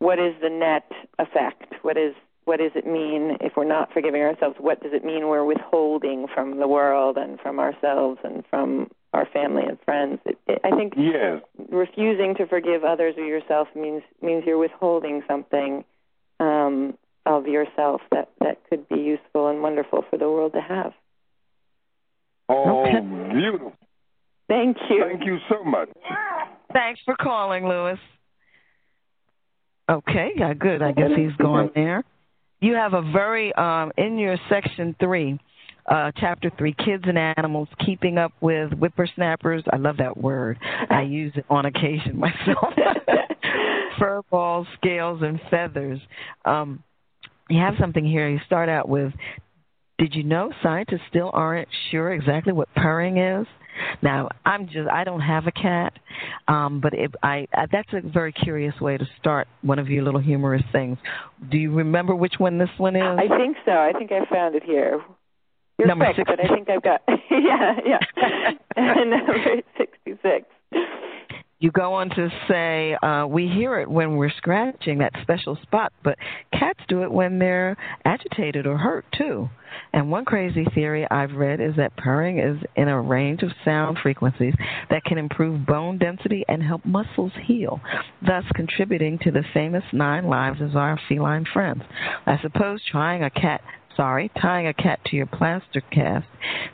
[0.00, 1.74] What is the net effect?
[1.82, 2.14] What is
[2.44, 4.56] what does it mean if we're not forgiving ourselves?
[4.58, 9.26] What does it mean we're withholding from the world and from ourselves and from our
[9.26, 10.20] family and friends?
[10.26, 11.42] It, it, I think yes.
[11.70, 15.84] refusing to forgive others or yourself means means you're withholding something
[16.40, 20.92] um, of yourself that that could be useful and wonderful for the world to have.
[22.48, 23.00] Oh, Okay.
[23.32, 23.72] beautiful!
[24.48, 25.04] Thank you.
[25.08, 25.88] Thank you so much.
[26.72, 27.98] Thanks for calling, Lewis.
[29.90, 30.82] Okay, yeah, good.
[30.82, 32.04] I guess he's gone there.
[32.60, 35.38] You have a very um, in your section three,
[35.90, 39.62] uh, chapter three, kids and animals, keeping up with whippersnappers.
[39.72, 40.58] I love that word.
[40.90, 42.74] I use it on occasion myself.
[43.98, 46.00] Fur balls, scales, and feathers.
[46.44, 46.82] Um,
[47.48, 48.28] you have something here.
[48.28, 49.12] You start out with,
[49.98, 53.46] did you know scientists still aren't sure exactly what purring is?
[54.02, 55.92] Now, I'm just I don't have a cat,
[56.48, 60.02] um, but if I uh, that's a very curious way to start one of your
[60.02, 60.98] little humorous things.
[61.50, 63.02] Do you remember which one this one is?
[63.02, 63.72] I think so.
[63.72, 65.02] I think I found it here.
[65.78, 68.50] You're Number quick, but I think I've got yeah, yeah.
[68.76, 70.46] Number sixty-six.
[71.64, 75.94] You go on to say uh, we hear it when we're scratching that special spot,
[76.02, 76.18] but
[76.52, 79.48] cats do it when they're agitated or hurt too.
[79.94, 83.96] And one crazy theory I've read is that purring is in a range of sound
[84.02, 84.52] frequencies
[84.90, 87.80] that can improve bone density and help muscles heal,
[88.20, 91.82] thus contributing to the famous nine lives of our feline friends.
[92.26, 93.62] I suppose trying a cat
[93.96, 96.26] sorry, tying a cat to your plaster cast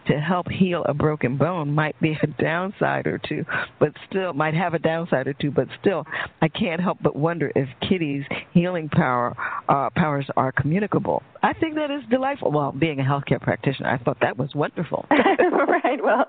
[0.07, 3.45] to help heal a broken bone might be a downside or two,
[3.79, 6.05] but still might have a downside or two, but still,
[6.43, 9.37] I can't help but wonder if Kitty's healing power
[9.69, 11.23] uh, powers are communicable.
[11.43, 12.51] I think that is delightful.
[12.51, 15.07] Well, being a healthcare practitioner, I thought that was wonderful.
[15.11, 16.03] right.
[16.03, 16.27] Well,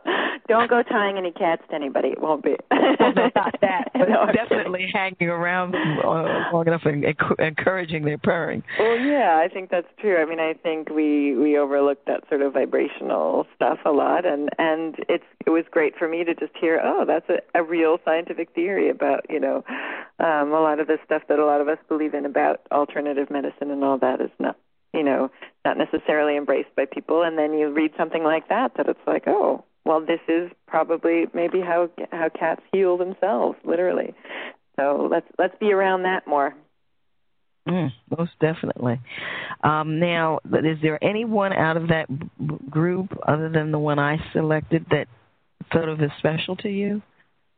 [0.47, 2.09] don't go tying any cats to anybody.
[2.09, 2.55] It won't be.
[2.71, 7.03] well, no, not that, but no, definitely hanging around uh, long enough and
[7.39, 8.63] encouraging their purring.
[8.79, 10.17] Well, yeah, I think that's true.
[10.21, 14.49] I mean, I think we we overlook that sort of vibrational stuff a lot, and
[14.57, 17.97] and it's it was great for me to just hear, oh, that's a, a real
[18.05, 19.63] scientific theory about you know
[20.19, 23.29] um, a lot of the stuff that a lot of us believe in about alternative
[23.29, 24.57] medicine and all that is not
[24.93, 25.31] you know,
[25.63, 27.23] not necessarily embraced by people.
[27.23, 31.27] And then you read something like that, that it's like, oh, well, this is probably
[31.33, 34.13] maybe how how cats heal themselves, literally.
[34.79, 36.53] So let's let's be around that more.
[37.67, 38.99] Mm, most definitely.
[39.63, 42.07] Um, now, is there anyone out of that
[42.69, 45.07] group other than the one I selected that
[45.71, 47.01] sort of is special to you?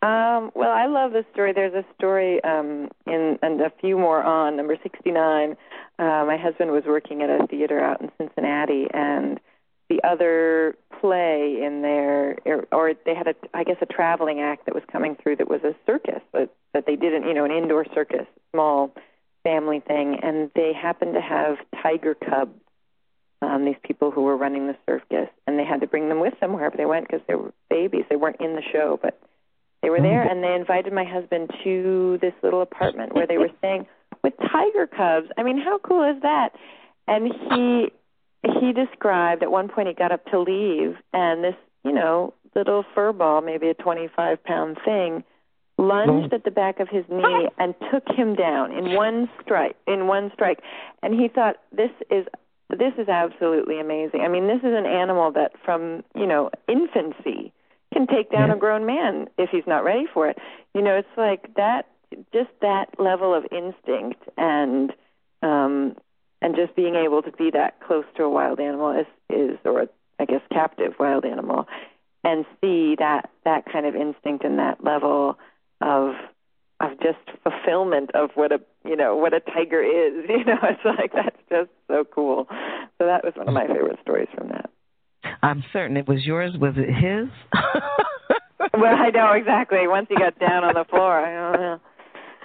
[0.02, 1.54] Um, well, I love this story.
[1.54, 5.56] There's a story um, in and a few more on number 69.
[5.98, 9.40] Uh, my husband was working at a theater out in Cincinnati, and
[9.90, 14.66] the other play in there, or, or they had a, I guess, a traveling act
[14.66, 17.46] that was coming through that was a circus that that they did, not you know,
[17.46, 18.94] an indoor circus, small
[19.44, 22.60] family thing, and they happened to have tiger cubs.
[23.42, 26.40] Um, these people who were running the circus, and they had to bring them with
[26.40, 28.06] them wherever they went because they were babies.
[28.10, 29.20] They weren't in the show, but
[29.82, 33.50] they were there, and they invited my husband to this little apartment where they were
[33.58, 33.86] staying
[34.24, 35.28] with tiger cubs.
[35.38, 36.54] I mean, how cool is that?
[37.08, 37.92] And he
[38.60, 42.86] he described at one point he got up to leave, and this you know little
[42.96, 45.24] fur ball, maybe a 25 pound thing,
[45.78, 49.76] lunged at the back of his knee and took him down in one strike.
[49.88, 50.60] In one strike,
[51.02, 52.26] and he thought this is
[52.70, 54.22] this is absolutely amazing.
[54.22, 57.52] I mean, this is an animal that from you know infancy
[57.94, 58.56] can take down yeah.
[58.56, 60.38] a grown man if he's not ready for it.
[60.74, 61.88] You know, it's like that
[62.34, 64.92] just that level of instinct and
[65.42, 65.96] um
[66.42, 69.88] and just being able to be that close to a wild animal is is or
[70.20, 71.68] I guess captive wild animal
[72.24, 75.38] and see that that kind of instinct and that level
[75.84, 76.16] of
[76.80, 80.84] of just fulfillment of what a you know what a tiger is you know it's
[80.84, 82.48] like that's just so cool
[82.98, 84.70] so that was one of my favorite stories from that
[85.42, 86.54] I'm certain it was yours.
[86.60, 87.30] Was it his?
[88.74, 89.88] well, I know exactly.
[89.88, 91.80] Once he got down on the floor, I don't know.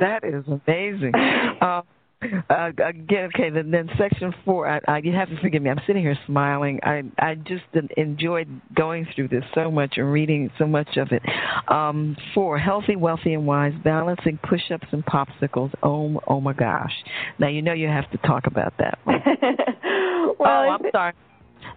[0.01, 1.13] That is amazing.
[1.61, 1.83] Uh,
[2.23, 3.51] uh, again, okay.
[3.51, 4.69] Then, then section four.
[4.69, 5.71] I, I, you have to forgive me.
[5.71, 6.81] I'm sitting here smiling.
[6.83, 7.65] I I just
[7.97, 11.23] enjoyed going through this so much and reading so much of it.
[11.69, 12.59] Um, four.
[12.59, 13.73] Healthy, wealthy, and wise.
[13.85, 15.73] Balancing push-ups and popsicles.
[15.83, 16.93] Oh, oh my gosh.
[17.39, 18.99] Now you know you have to talk about that.
[19.07, 21.13] well, oh, I'm sorry.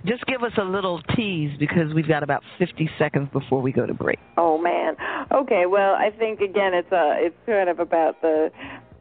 [0.06, 3.86] Just give us a little tease because we've got about 50 seconds before we go
[3.86, 4.20] to break.
[4.38, 4.96] Oh man.
[5.32, 5.66] Okay.
[5.68, 8.50] Well, I think again it's a it's kind of about the,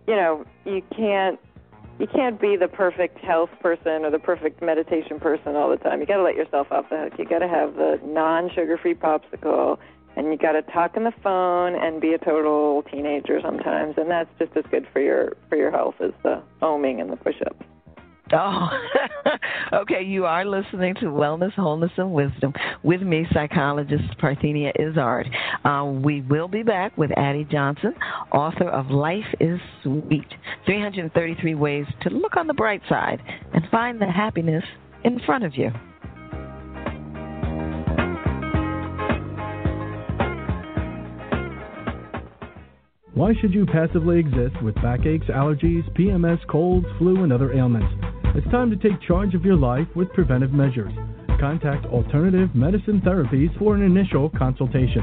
[0.07, 1.39] you know, you can't
[1.99, 6.01] you can't be the perfect health person or the perfect meditation person all the time.
[6.01, 7.13] You got to let yourself off the hook.
[7.19, 9.77] You got to have the non-sugar-free popsicle,
[10.17, 14.11] and you got to talk on the phone and be a total teenager sometimes, and
[14.11, 17.67] that's just as good for your for your health as the oming and the push-ups.
[18.33, 18.69] Oh,
[19.73, 20.03] okay.
[20.03, 22.53] You are listening to Wellness, Wholeness, and Wisdom
[22.83, 25.29] with me, psychologist Parthenia Izzard.
[25.65, 27.95] Uh, we will be back with Addie Johnson,
[28.33, 30.29] author of Life is Sweet
[30.67, 33.21] 333 Ways to Look on the Bright Side
[33.53, 34.65] and Find the Happiness
[35.05, 35.71] in Front of You.
[43.13, 47.93] Why should you passively exist with backaches, allergies, PMS, colds, flu, and other ailments?
[48.33, 50.93] It's time to take charge of your life with preventive measures.
[51.41, 55.03] Contact Alternative Medicine Therapies for an initial consultation.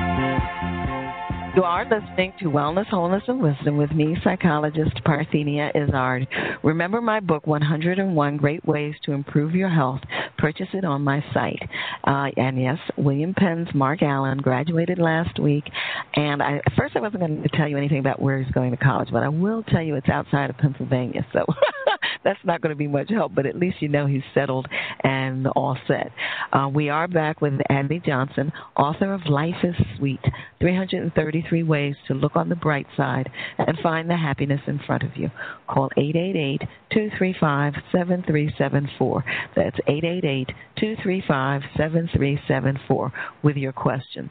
[1.53, 6.25] You are listening to Wellness, Wholeness, and Wisdom with me, psychologist Parthenia Izzard.
[6.63, 9.99] Remember my book, 101 Great Ways to Improve Your Health.
[10.37, 11.61] Purchase it on my site.
[12.05, 15.65] Uh, and yes, William Penn's Mark Allen graduated last week.
[16.15, 18.71] And I, at first, I wasn't going to tell you anything about where he's going
[18.71, 21.27] to college, but I will tell you it's outside of Pennsylvania.
[21.33, 21.45] So
[22.23, 24.67] that's not going to be much help, but at least you know he's settled
[25.03, 26.13] and all set.
[26.53, 30.21] Uh, we are back with Addie Johnson, author of Life is Sweet
[30.61, 35.17] 333 Ways to Look on the Bright Side and Find the Happiness in Front of
[35.17, 35.29] You.
[35.67, 39.23] Call 888 235 7374.
[39.55, 40.47] That's 888
[40.77, 43.11] 235 7374
[43.43, 44.29] with your questions.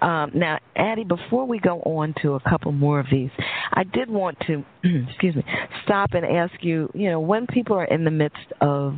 [0.00, 3.30] Um, now, Addie, before we go on to a couple more of these,
[3.72, 4.64] I did want to,
[5.08, 5.44] excuse me,
[5.84, 8.96] stop and ask you, you know, when people are in the midst of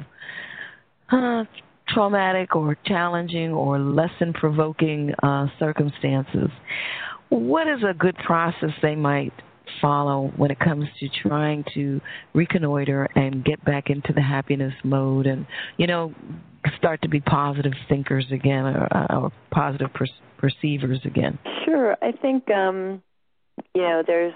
[1.11, 1.45] uh,
[1.89, 6.51] traumatic or challenging or lesson provoking uh, circumstances,
[7.29, 9.33] what is a good process they might
[9.81, 12.01] follow when it comes to trying to
[12.35, 16.15] reconnoiter and get back into the happiness mode and, you know,
[16.77, 20.07] start to be positive thinkers again or, uh, or positive per-
[20.39, 21.39] perceivers again?
[21.65, 21.97] Sure.
[22.03, 23.03] I think, um,
[23.75, 24.35] you know, there's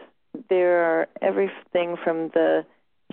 [0.49, 2.65] there are everything from the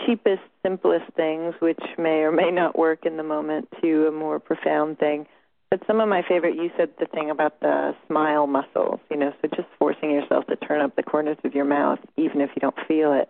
[0.06, 4.40] cheapest, simplest things, which may or may not work in the moment, to a more
[4.40, 5.26] profound thing.
[5.70, 9.32] But some of my favorite, you said the thing about the smile muscles, you know,
[9.42, 12.60] so just forcing yourself to turn up the corners of your mouth, even if you
[12.60, 13.30] don't feel it,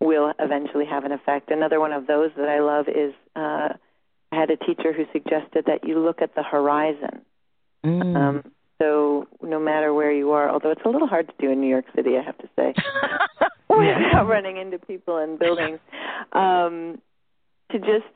[0.00, 1.50] will eventually have an effect.
[1.50, 3.74] Another one of those that I love is uh,
[4.30, 7.22] I had a teacher who suggested that you look at the horizon.
[7.84, 8.16] Mm.
[8.16, 11.60] Um, so no matter where you are, although it's a little hard to do in
[11.60, 12.74] New York City, I have to say,
[14.12, 15.78] without running into people and buildings,
[16.32, 17.00] um,
[17.70, 18.06] to just.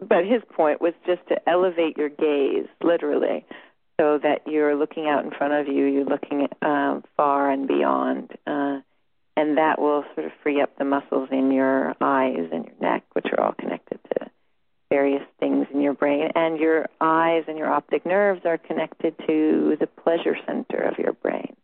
[0.00, 3.44] But his point was just to elevate your gaze, literally,
[3.98, 8.30] so that you're looking out in front of you, you're looking uh, far and beyond,
[8.46, 8.80] uh,
[9.36, 13.04] and that will sort of free up the muscles in your eyes and your neck,
[13.12, 14.30] which are all connected to
[14.90, 16.28] various things in your brain.
[16.34, 21.14] And your eyes and your optic nerves are connected to the pleasure center of your
[21.14, 21.56] brain.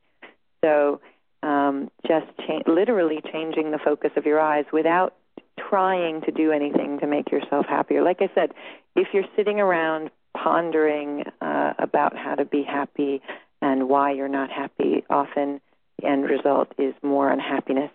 [0.65, 1.01] So
[1.43, 5.15] um, just cha- literally changing the focus of your eyes without
[5.59, 8.03] trying to do anything to make yourself happier.
[8.03, 8.53] Like I said,
[8.97, 13.21] if you're sitting around pondering uh, about how to be happy
[13.63, 15.61] and why you're not happy, often
[16.01, 17.91] the end result is more unhappiness.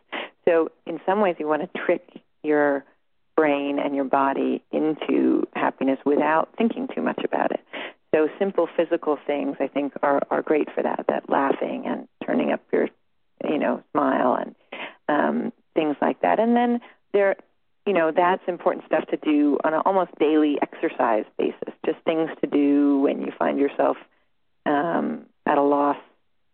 [0.46, 2.86] So, in some ways, you want to trick your
[3.36, 7.60] brain and your body into happiness without thinking too much about it.
[8.14, 11.06] So simple physical things I think are are great for that.
[11.10, 12.88] That laughing and turning up your
[13.44, 14.56] you know smile and
[15.08, 16.40] um, things like that.
[16.40, 16.82] And then
[17.14, 17.36] there
[17.86, 21.74] you know that's important stuff to do on an almost daily exercise basis.
[21.86, 23.98] Just things to do when you find yourself
[24.66, 25.98] um, at a loss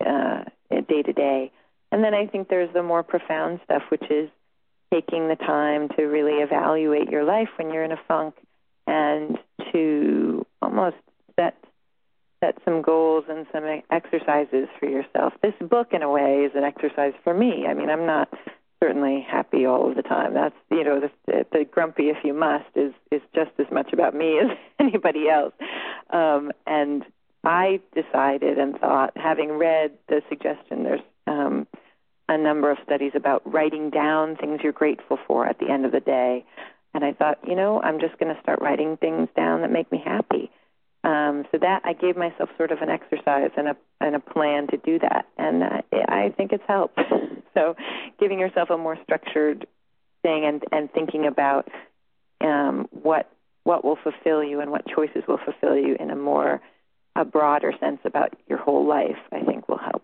[0.05, 1.51] uh, day to day.
[1.91, 4.29] And then I think there's the more profound stuff, which is
[4.93, 8.35] taking the time to really evaluate your life when you're in a funk
[8.87, 9.37] and
[9.71, 10.97] to almost
[11.39, 11.55] set
[12.43, 15.33] set some goals and some exercises for yourself.
[15.41, 17.65] This book in a way is an exercise for me.
[17.67, 18.29] I mean, I'm not
[18.83, 20.33] certainly happy all of the time.
[20.33, 24.15] That's, you know, the, the grumpy if you must is is just as much about
[24.15, 25.53] me as anybody else.
[26.09, 27.05] Um and
[27.43, 31.67] I decided and thought having read the suggestion there's um
[32.27, 35.91] a number of studies about writing down things you're grateful for at the end of
[35.91, 36.45] the day.
[36.93, 39.91] And I thought, you know, I'm just going to start writing things down that make
[39.91, 40.49] me happy.
[41.03, 44.67] Um, so that I gave myself sort of an exercise and a and a plan
[44.67, 46.99] to do that, and uh, I think it's helped.
[47.55, 47.75] so,
[48.19, 49.65] giving yourself a more structured
[50.21, 51.67] thing and and thinking about
[52.39, 53.31] um, what
[53.63, 56.61] what will fulfill you and what choices will fulfill you in a more
[57.15, 60.03] a broader sense about your whole life, I think will help.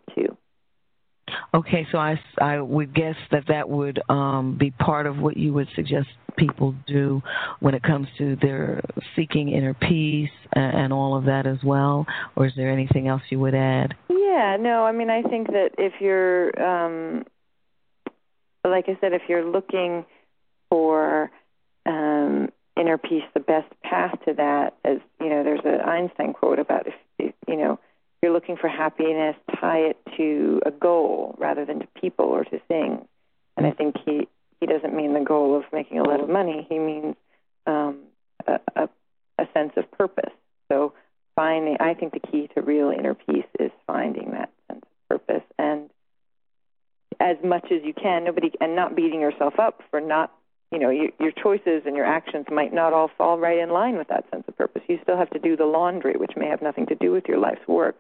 [1.54, 5.54] Okay, so I, I would guess that that would um, be part of what you
[5.54, 6.08] would suggest
[6.38, 7.22] people do
[7.60, 8.82] when it comes to their
[9.16, 12.06] seeking inner peace and, and all of that as well,
[12.36, 13.96] or is there anything else you would add?
[14.10, 17.26] Yeah, no, I mean, I think that if you're, um,
[18.64, 20.06] like I said, if you're looking
[20.70, 21.32] for
[21.86, 22.50] um,
[22.80, 26.88] inner peace, the best path to that, as you know, there's an Einstein quote about
[26.88, 27.80] if, if you know
[28.22, 32.60] you're looking for happiness, tie it to a goal rather than to people or to
[32.68, 33.06] things.
[33.56, 34.28] And I think he
[34.60, 36.66] he doesn't mean the goal of making a lot of money.
[36.68, 37.16] He means
[37.68, 38.00] um,
[38.48, 38.90] a, a,
[39.38, 40.34] a sense of purpose.
[40.72, 40.94] So
[41.36, 45.44] finding, I think the key to real inner peace is finding that sense of purpose
[45.60, 45.92] and
[47.20, 50.32] as much as you can, nobody and not beating yourself up for not
[50.72, 53.98] you know your, your choices and your actions might not all fall right in line
[53.98, 56.62] with that sense of purpose you still have to do the laundry which may have
[56.62, 58.00] nothing to do with your life's work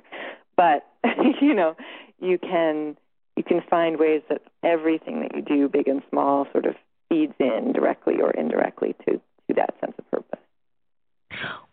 [0.56, 0.88] but
[1.42, 1.76] you know
[2.20, 2.96] you can
[3.38, 6.76] you can find ways that everything that you do, big and small, sort of
[7.08, 10.37] feeds in directly or indirectly to, to that sense of purpose.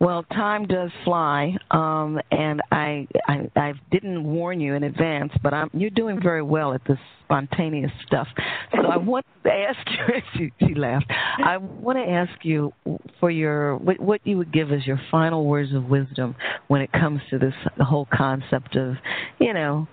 [0.00, 5.54] Well, time does fly, um, and I, I I didn't warn you in advance, but
[5.54, 8.28] I'm, you're doing very well at this spontaneous stuff.
[8.72, 10.14] So I want to ask you.
[10.36, 11.06] she, she laughed.
[11.10, 12.72] I want to ask you
[13.20, 16.34] for your what, what you would give as your final words of wisdom
[16.68, 18.94] when it comes to this whole concept of,
[19.38, 19.88] you know,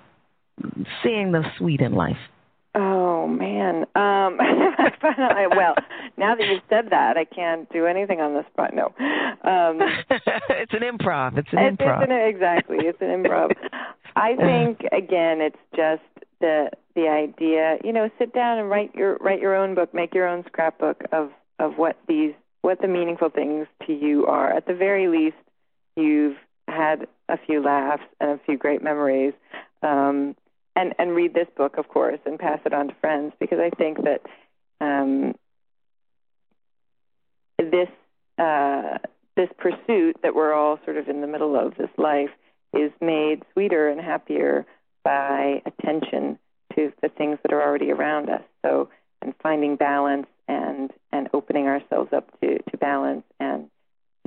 [1.04, 2.18] seeing the sweet in life.
[2.74, 3.86] Oh man.
[3.96, 4.38] Um
[5.56, 5.76] well,
[6.18, 8.74] now that you've said that, I can't do anything on the spot.
[8.74, 8.94] No.
[9.44, 9.80] Um
[10.50, 11.38] It's an improv.
[11.38, 12.04] It's an it's, improv.
[12.04, 12.78] It's an, exactly.
[12.80, 13.52] It's an improv.
[14.16, 16.02] I think again it's just
[16.40, 20.14] the the idea, you know, sit down and write your write your own book, make
[20.14, 24.52] your own scrapbook of of what these what the meaningful things to you are.
[24.52, 25.36] At the very least,
[25.96, 29.34] you've had a few laughs and a few great memories.
[29.84, 30.36] Um
[30.76, 33.70] and and read this book, of course, and pass it on to friends because I
[33.72, 34.22] think that
[34.80, 35.36] um,
[37.58, 37.90] this
[38.38, 38.98] uh,
[39.36, 42.32] this pursuit that we're all sort of in the middle of this life
[42.74, 44.66] is made sweeter and happier
[45.04, 46.40] by attention
[46.76, 48.44] to the things that are already around us.
[48.64, 48.90] So
[49.22, 53.70] and finding balance and and opening ourselves up to to balance and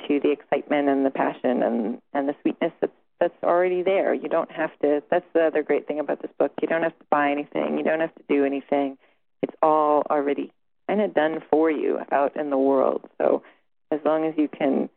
[0.07, 2.93] to the excitement and the passion and and the sweetness that's
[3.25, 4.13] that's already there.
[4.13, 5.03] You don't have to.
[5.11, 6.53] That's the other great thing about this book.
[6.61, 7.79] You don't have to buy anything.
[7.79, 8.99] You don't have to do anything.
[9.43, 10.53] It's all already
[10.87, 13.09] kind of done for you out in the world.
[13.17, 13.43] So
[13.91, 14.91] as long as you can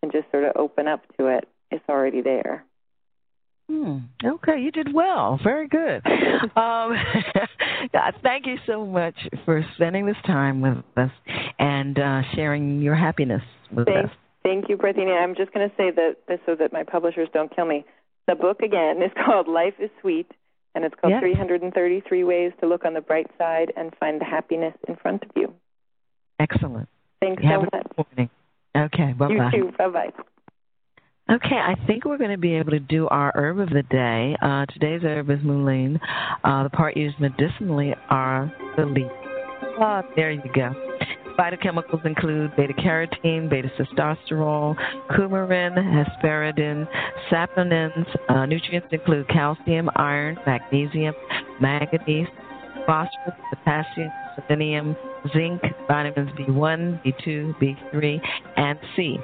[0.00, 2.64] and just sort of open up to it, it's already there.
[3.68, 3.98] Hmm.
[4.24, 5.40] Okay, you did well.
[5.42, 6.02] Very good.
[6.56, 6.94] um,
[8.22, 11.10] thank you so much for spending this time with us
[11.58, 13.42] and uh, sharing your happiness
[13.74, 14.10] with Thanks.
[14.10, 14.16] us.
[14.42, 15.22] Thank you, Parthenia.
[15.22, 17.84] I'm just going to say that this so that my publishers don't kill me.
[18.26, 20.30] The book again is called Life is Sweet,
[20.74, 21.20] and it's called Yes.
[21.22, 25.30] 333 Ways to Look on the Bright Side and Find the Happiness in Front of
[25.36, 25.52] You.
[26.40, 26.88] Excellent.
[27.20, 27.86] Thanks Have so a much.
[27.96, 28.30] good morning.
[28.76, 29.72] Okay, bye You too.
[29.78, 30.10] Bye bye.
[31.30, 34.36] Okay, I think we're going to be able to do our herb of the day.
[34.42, 36.00] Uh, today's herb is mullein.
[36.42, 39.08] Uh, the part used medicinally are the leaves.
[39.78, 40.72] Ah, there you go.
[41.38, 44.76] Phytochemicals include beta carotene, beta testosterone,
[45.10, 46.86] coumarin, hesperidin,
[47.30, 48.06] saponins.
[48.28, 51.14] Uh, nutrients include calcium, iron, magnesium,
[51.60, 52.28] manganese,
[52.86, 54.10] phosphorus, potassium,
[54.46, 54.96] selenium,
[55.32, 58.20] zinc, vitamins B1, B2, B3,
[58.56, 59.16] and C.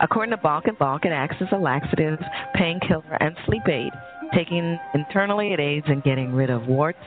[0.00, 2.18] According to Balch and Balch, it acts as a laxative,
[2.54, 3.92] painkiller, and sleep aid.
[4.34, 6.98] Taken internally, it aids in getting rid of warts,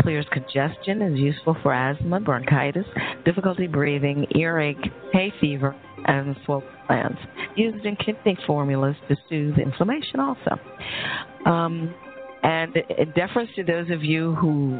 [0.00, 2.86] clears congestion, is useful for asthma, bronchitis,
[3.24, 5.74] difficulty breathing, earache, hay fever,
[6.06, 7.18] and swollen glands.
[7.56, 10.58] Used in kidney formulas to soothe inflammation also.
[11.46, 11.94] Um,
[12.44, 14.78] and in deference to those of you who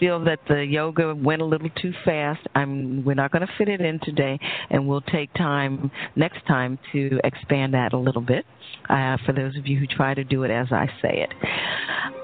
[0.00, 3.68] feel that the yoga went a little too fast, I'm we're not going to fit
[3.68, 4.38] it in today,
[4.70, 8.46] and we'll take time next time to expand that a little bit.
[8.88, 11.30] Uh, for those of you who try to do it as I say it.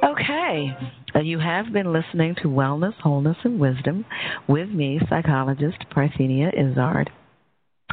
[0.02, 0.76] Okay,
[1.14, 4.06] uh, you have been listening to Wellness, Wholeness, and Wisdom
[4.48, 7.10] with me, psychologist Parthenia Izzard.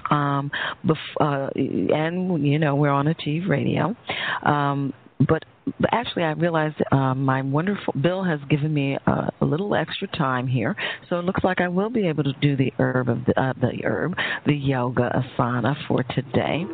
[0.09, 0.51] Um,
[0.85, 3.95] bef- uh, and you know we're on Achieve Radio.
[4.43, 5.43] Um, but
[5.91, 10.47] actually, I realized uh, my wonderful Bill has given me uh, a little extra time
[10.47, 10.75] here,
[11.09, 13.53] so it looks like I will be able to do the herb of the, uh,
[13.59, 14.15] the herb,
[14.45, 16.65] the yoga asana for today.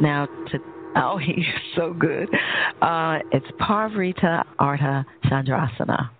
[0.00, 0.58] Now, to
[0.96, 1.44] oh, he's
[1.76, 2.28] so good.
[2.82, 6.10] Uh, it's Parivrtta Ardha Chandrasana.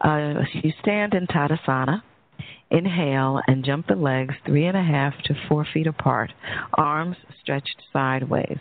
[0.00, 2.02] Uh, you stand in Tadasana.
[2.70, 6.32] Inhale and jump the legs three and a half to four feet apart,
[6.72, 8.56] arms stretched sideways.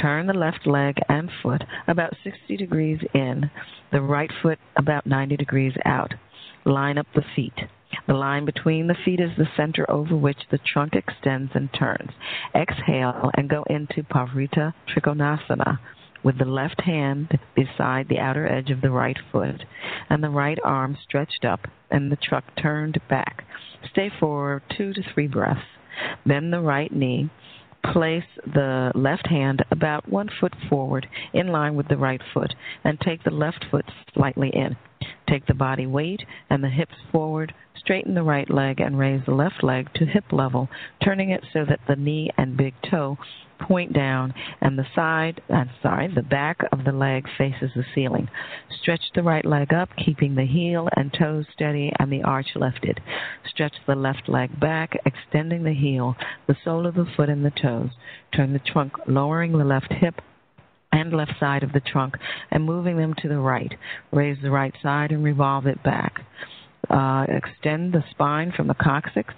[0.00, 3.50] Turn the left leg and foot about 60 degrees in,
[3.92, 6.12] the right foot about 90 degrees out.
[6.64, 7.54] Line up the feet.
[8.06, 12.10] The line between the feet is the center over which the trunk extends and turns.
[12.54, 15.78] Exhale and go into Parivrtta Trikonasana
[16.22, 19.64] with the left hand beside the outer edge of the right foot
[20.10, 23.44] and the right arm stretched up and the trunk turned back.
[23.90, 25.60] Stay for two to three breaths.
[26.26, 27.30] Bend the right knee.
[27.92, 33.00] Place the left hand about one foot forward in line with the right foot and
[33.00, 33.84] take the left foot
[34.14, 34.76] slightly in.
[35.28, 39.34] Take the body weight and the hips forward, straighten the right leg and raise the
[39.34, 40.68] left leg to hip level,
[41.02, 43.18] turning it so that the knee and big toe
[43.58, 48.28] point down and the side I'm sorry, the back of the leg faces the ceiling.
[48.80, 53.00] Stretch the right leg up, keeping the heel and toes steady and the arch lifted.
[53.48, 56.16] Stretch the left leg back, extending the heel,
[56.46, 57.90] the sole of the foot and the toes.
[58.34, 60.20] Turn the trunk, lowering the left hip
[60.92, 62.14] and left side of the trunk
[62.50, 63.72] and moving them to the right.
[64.12, 66.20] Raise the right side and revolve it back.
[66.90, 69.34] Uh, extend the spine from the coccyx.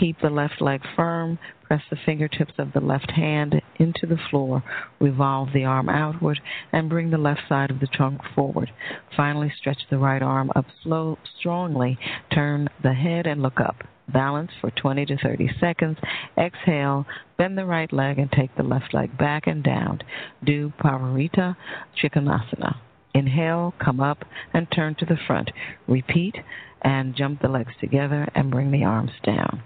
[0.00, 1.38] Keep the left leg firm.
[1.64, 4.62] Press the fingertips of the left hand into the floor.
[5.00, 6.40] Revolve the arm outward
[6.72, 8.70] and bring the left side of the trunk forward.
[9.16, 11.98] Finally, stretch the right arm up slow, strongly.
[12.32, 13.76] Turn the head and look up.
[14.12, 15.98] Balance for 20 to 30 seconds.
[16.38, 17.04] Exhale,
[17.36, 20.00] bend the right leg and take the left leg back and down.
[20.44, 21.54] Do Parivrtta
[22.02, 22.76] Trikonasana.
[23.14, 25.50] Inhale, come up and turn to the front.
[25.86, 26.34] Repeat
[26.82, 29.62] and jump the legs together and bring the arms down.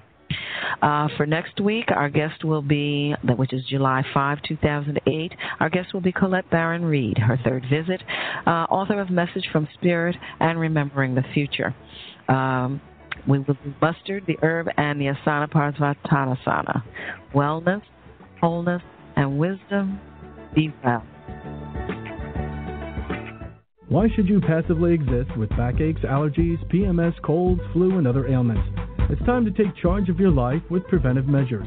[0.81, 5.93] Uh, for next week, our guest will be, which is July 5, 2008, our guest
[5.93, 8.03] will be Colette Baron Reid, her third visit,
[8.47, 11.75] uh, author of Message from Spirit and Remembering the Future.
[12.29, 12.81] Um,
[13.29, 16.83] we will do mustard, the herb, and the asana parsvottanasana.
[17.35, 17.83] Wellness,
[18.41, 18.83] wholeness,
[19.17, 20.01] and wisdom.
[20.55, 21.05] Be well.
[23.93, 28.67] Why should you passively exist with backaches, allergies, PMS, colds, flu, and other ailments?
[29.11, 31.67] It's time to take charge of your life with preventive measures.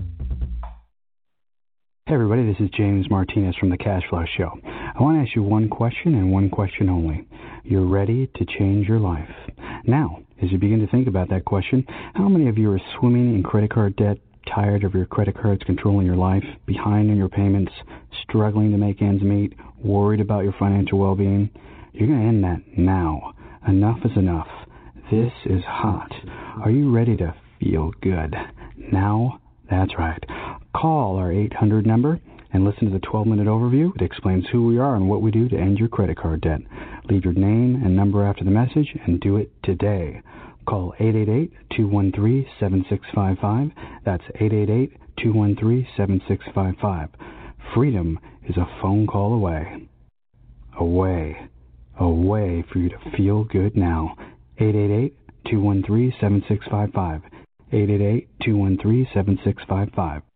[2.11, 4.59] Hey, everybody, this is James Martinez from The Cash Flow Show.
[4.65, 7.25] I want to ask you one question and one question only.
[7.63, 9.29] You're ready to change your life.
[9.85, 13.33] Now, as you begin to think about that question, how many of you are swimming
[13.33, 14.17] in credit card debt,
[14.53, 17.71] tired of your credit cards controlling your life, behind on your payments,
[18.23, 21.49] struggling to make ends meet, worried about your financial well being?
[21.93, 23.31] You're going to end that now.
[23.69, 24.49] Enough is enough.
[25.09, 26.11] This is hot.
[26.61, 28.35] Are you ready to feel good?
[28.91, 29.40] Now?
[29.71, 30.23] That's right.
[30.75, 32.19] Call our 800 number
[32.53, 33.95] and listen to the 12 minute overview.
[33.95, 36.59] It explains who we are and what we do to end your credit card debt.
[37.09, 40.21] Leave your name and number after the message and do it today.
[40.67, 43.71] Call 888 213 7655.
[44.03, 44.91] That's 888
[45.23, 47.09] 213 7655.
[47.73, 48.19] Freedom
[48.49, 49.87] is a phone call away.
[50.77, 51.49] Away.
[51.97, 54.15] Away for you to feel good now.
[54.57, 55.15] 888
[55.49, 57.30] 213 7655.
[57.71, 60.30] 888 213 7655.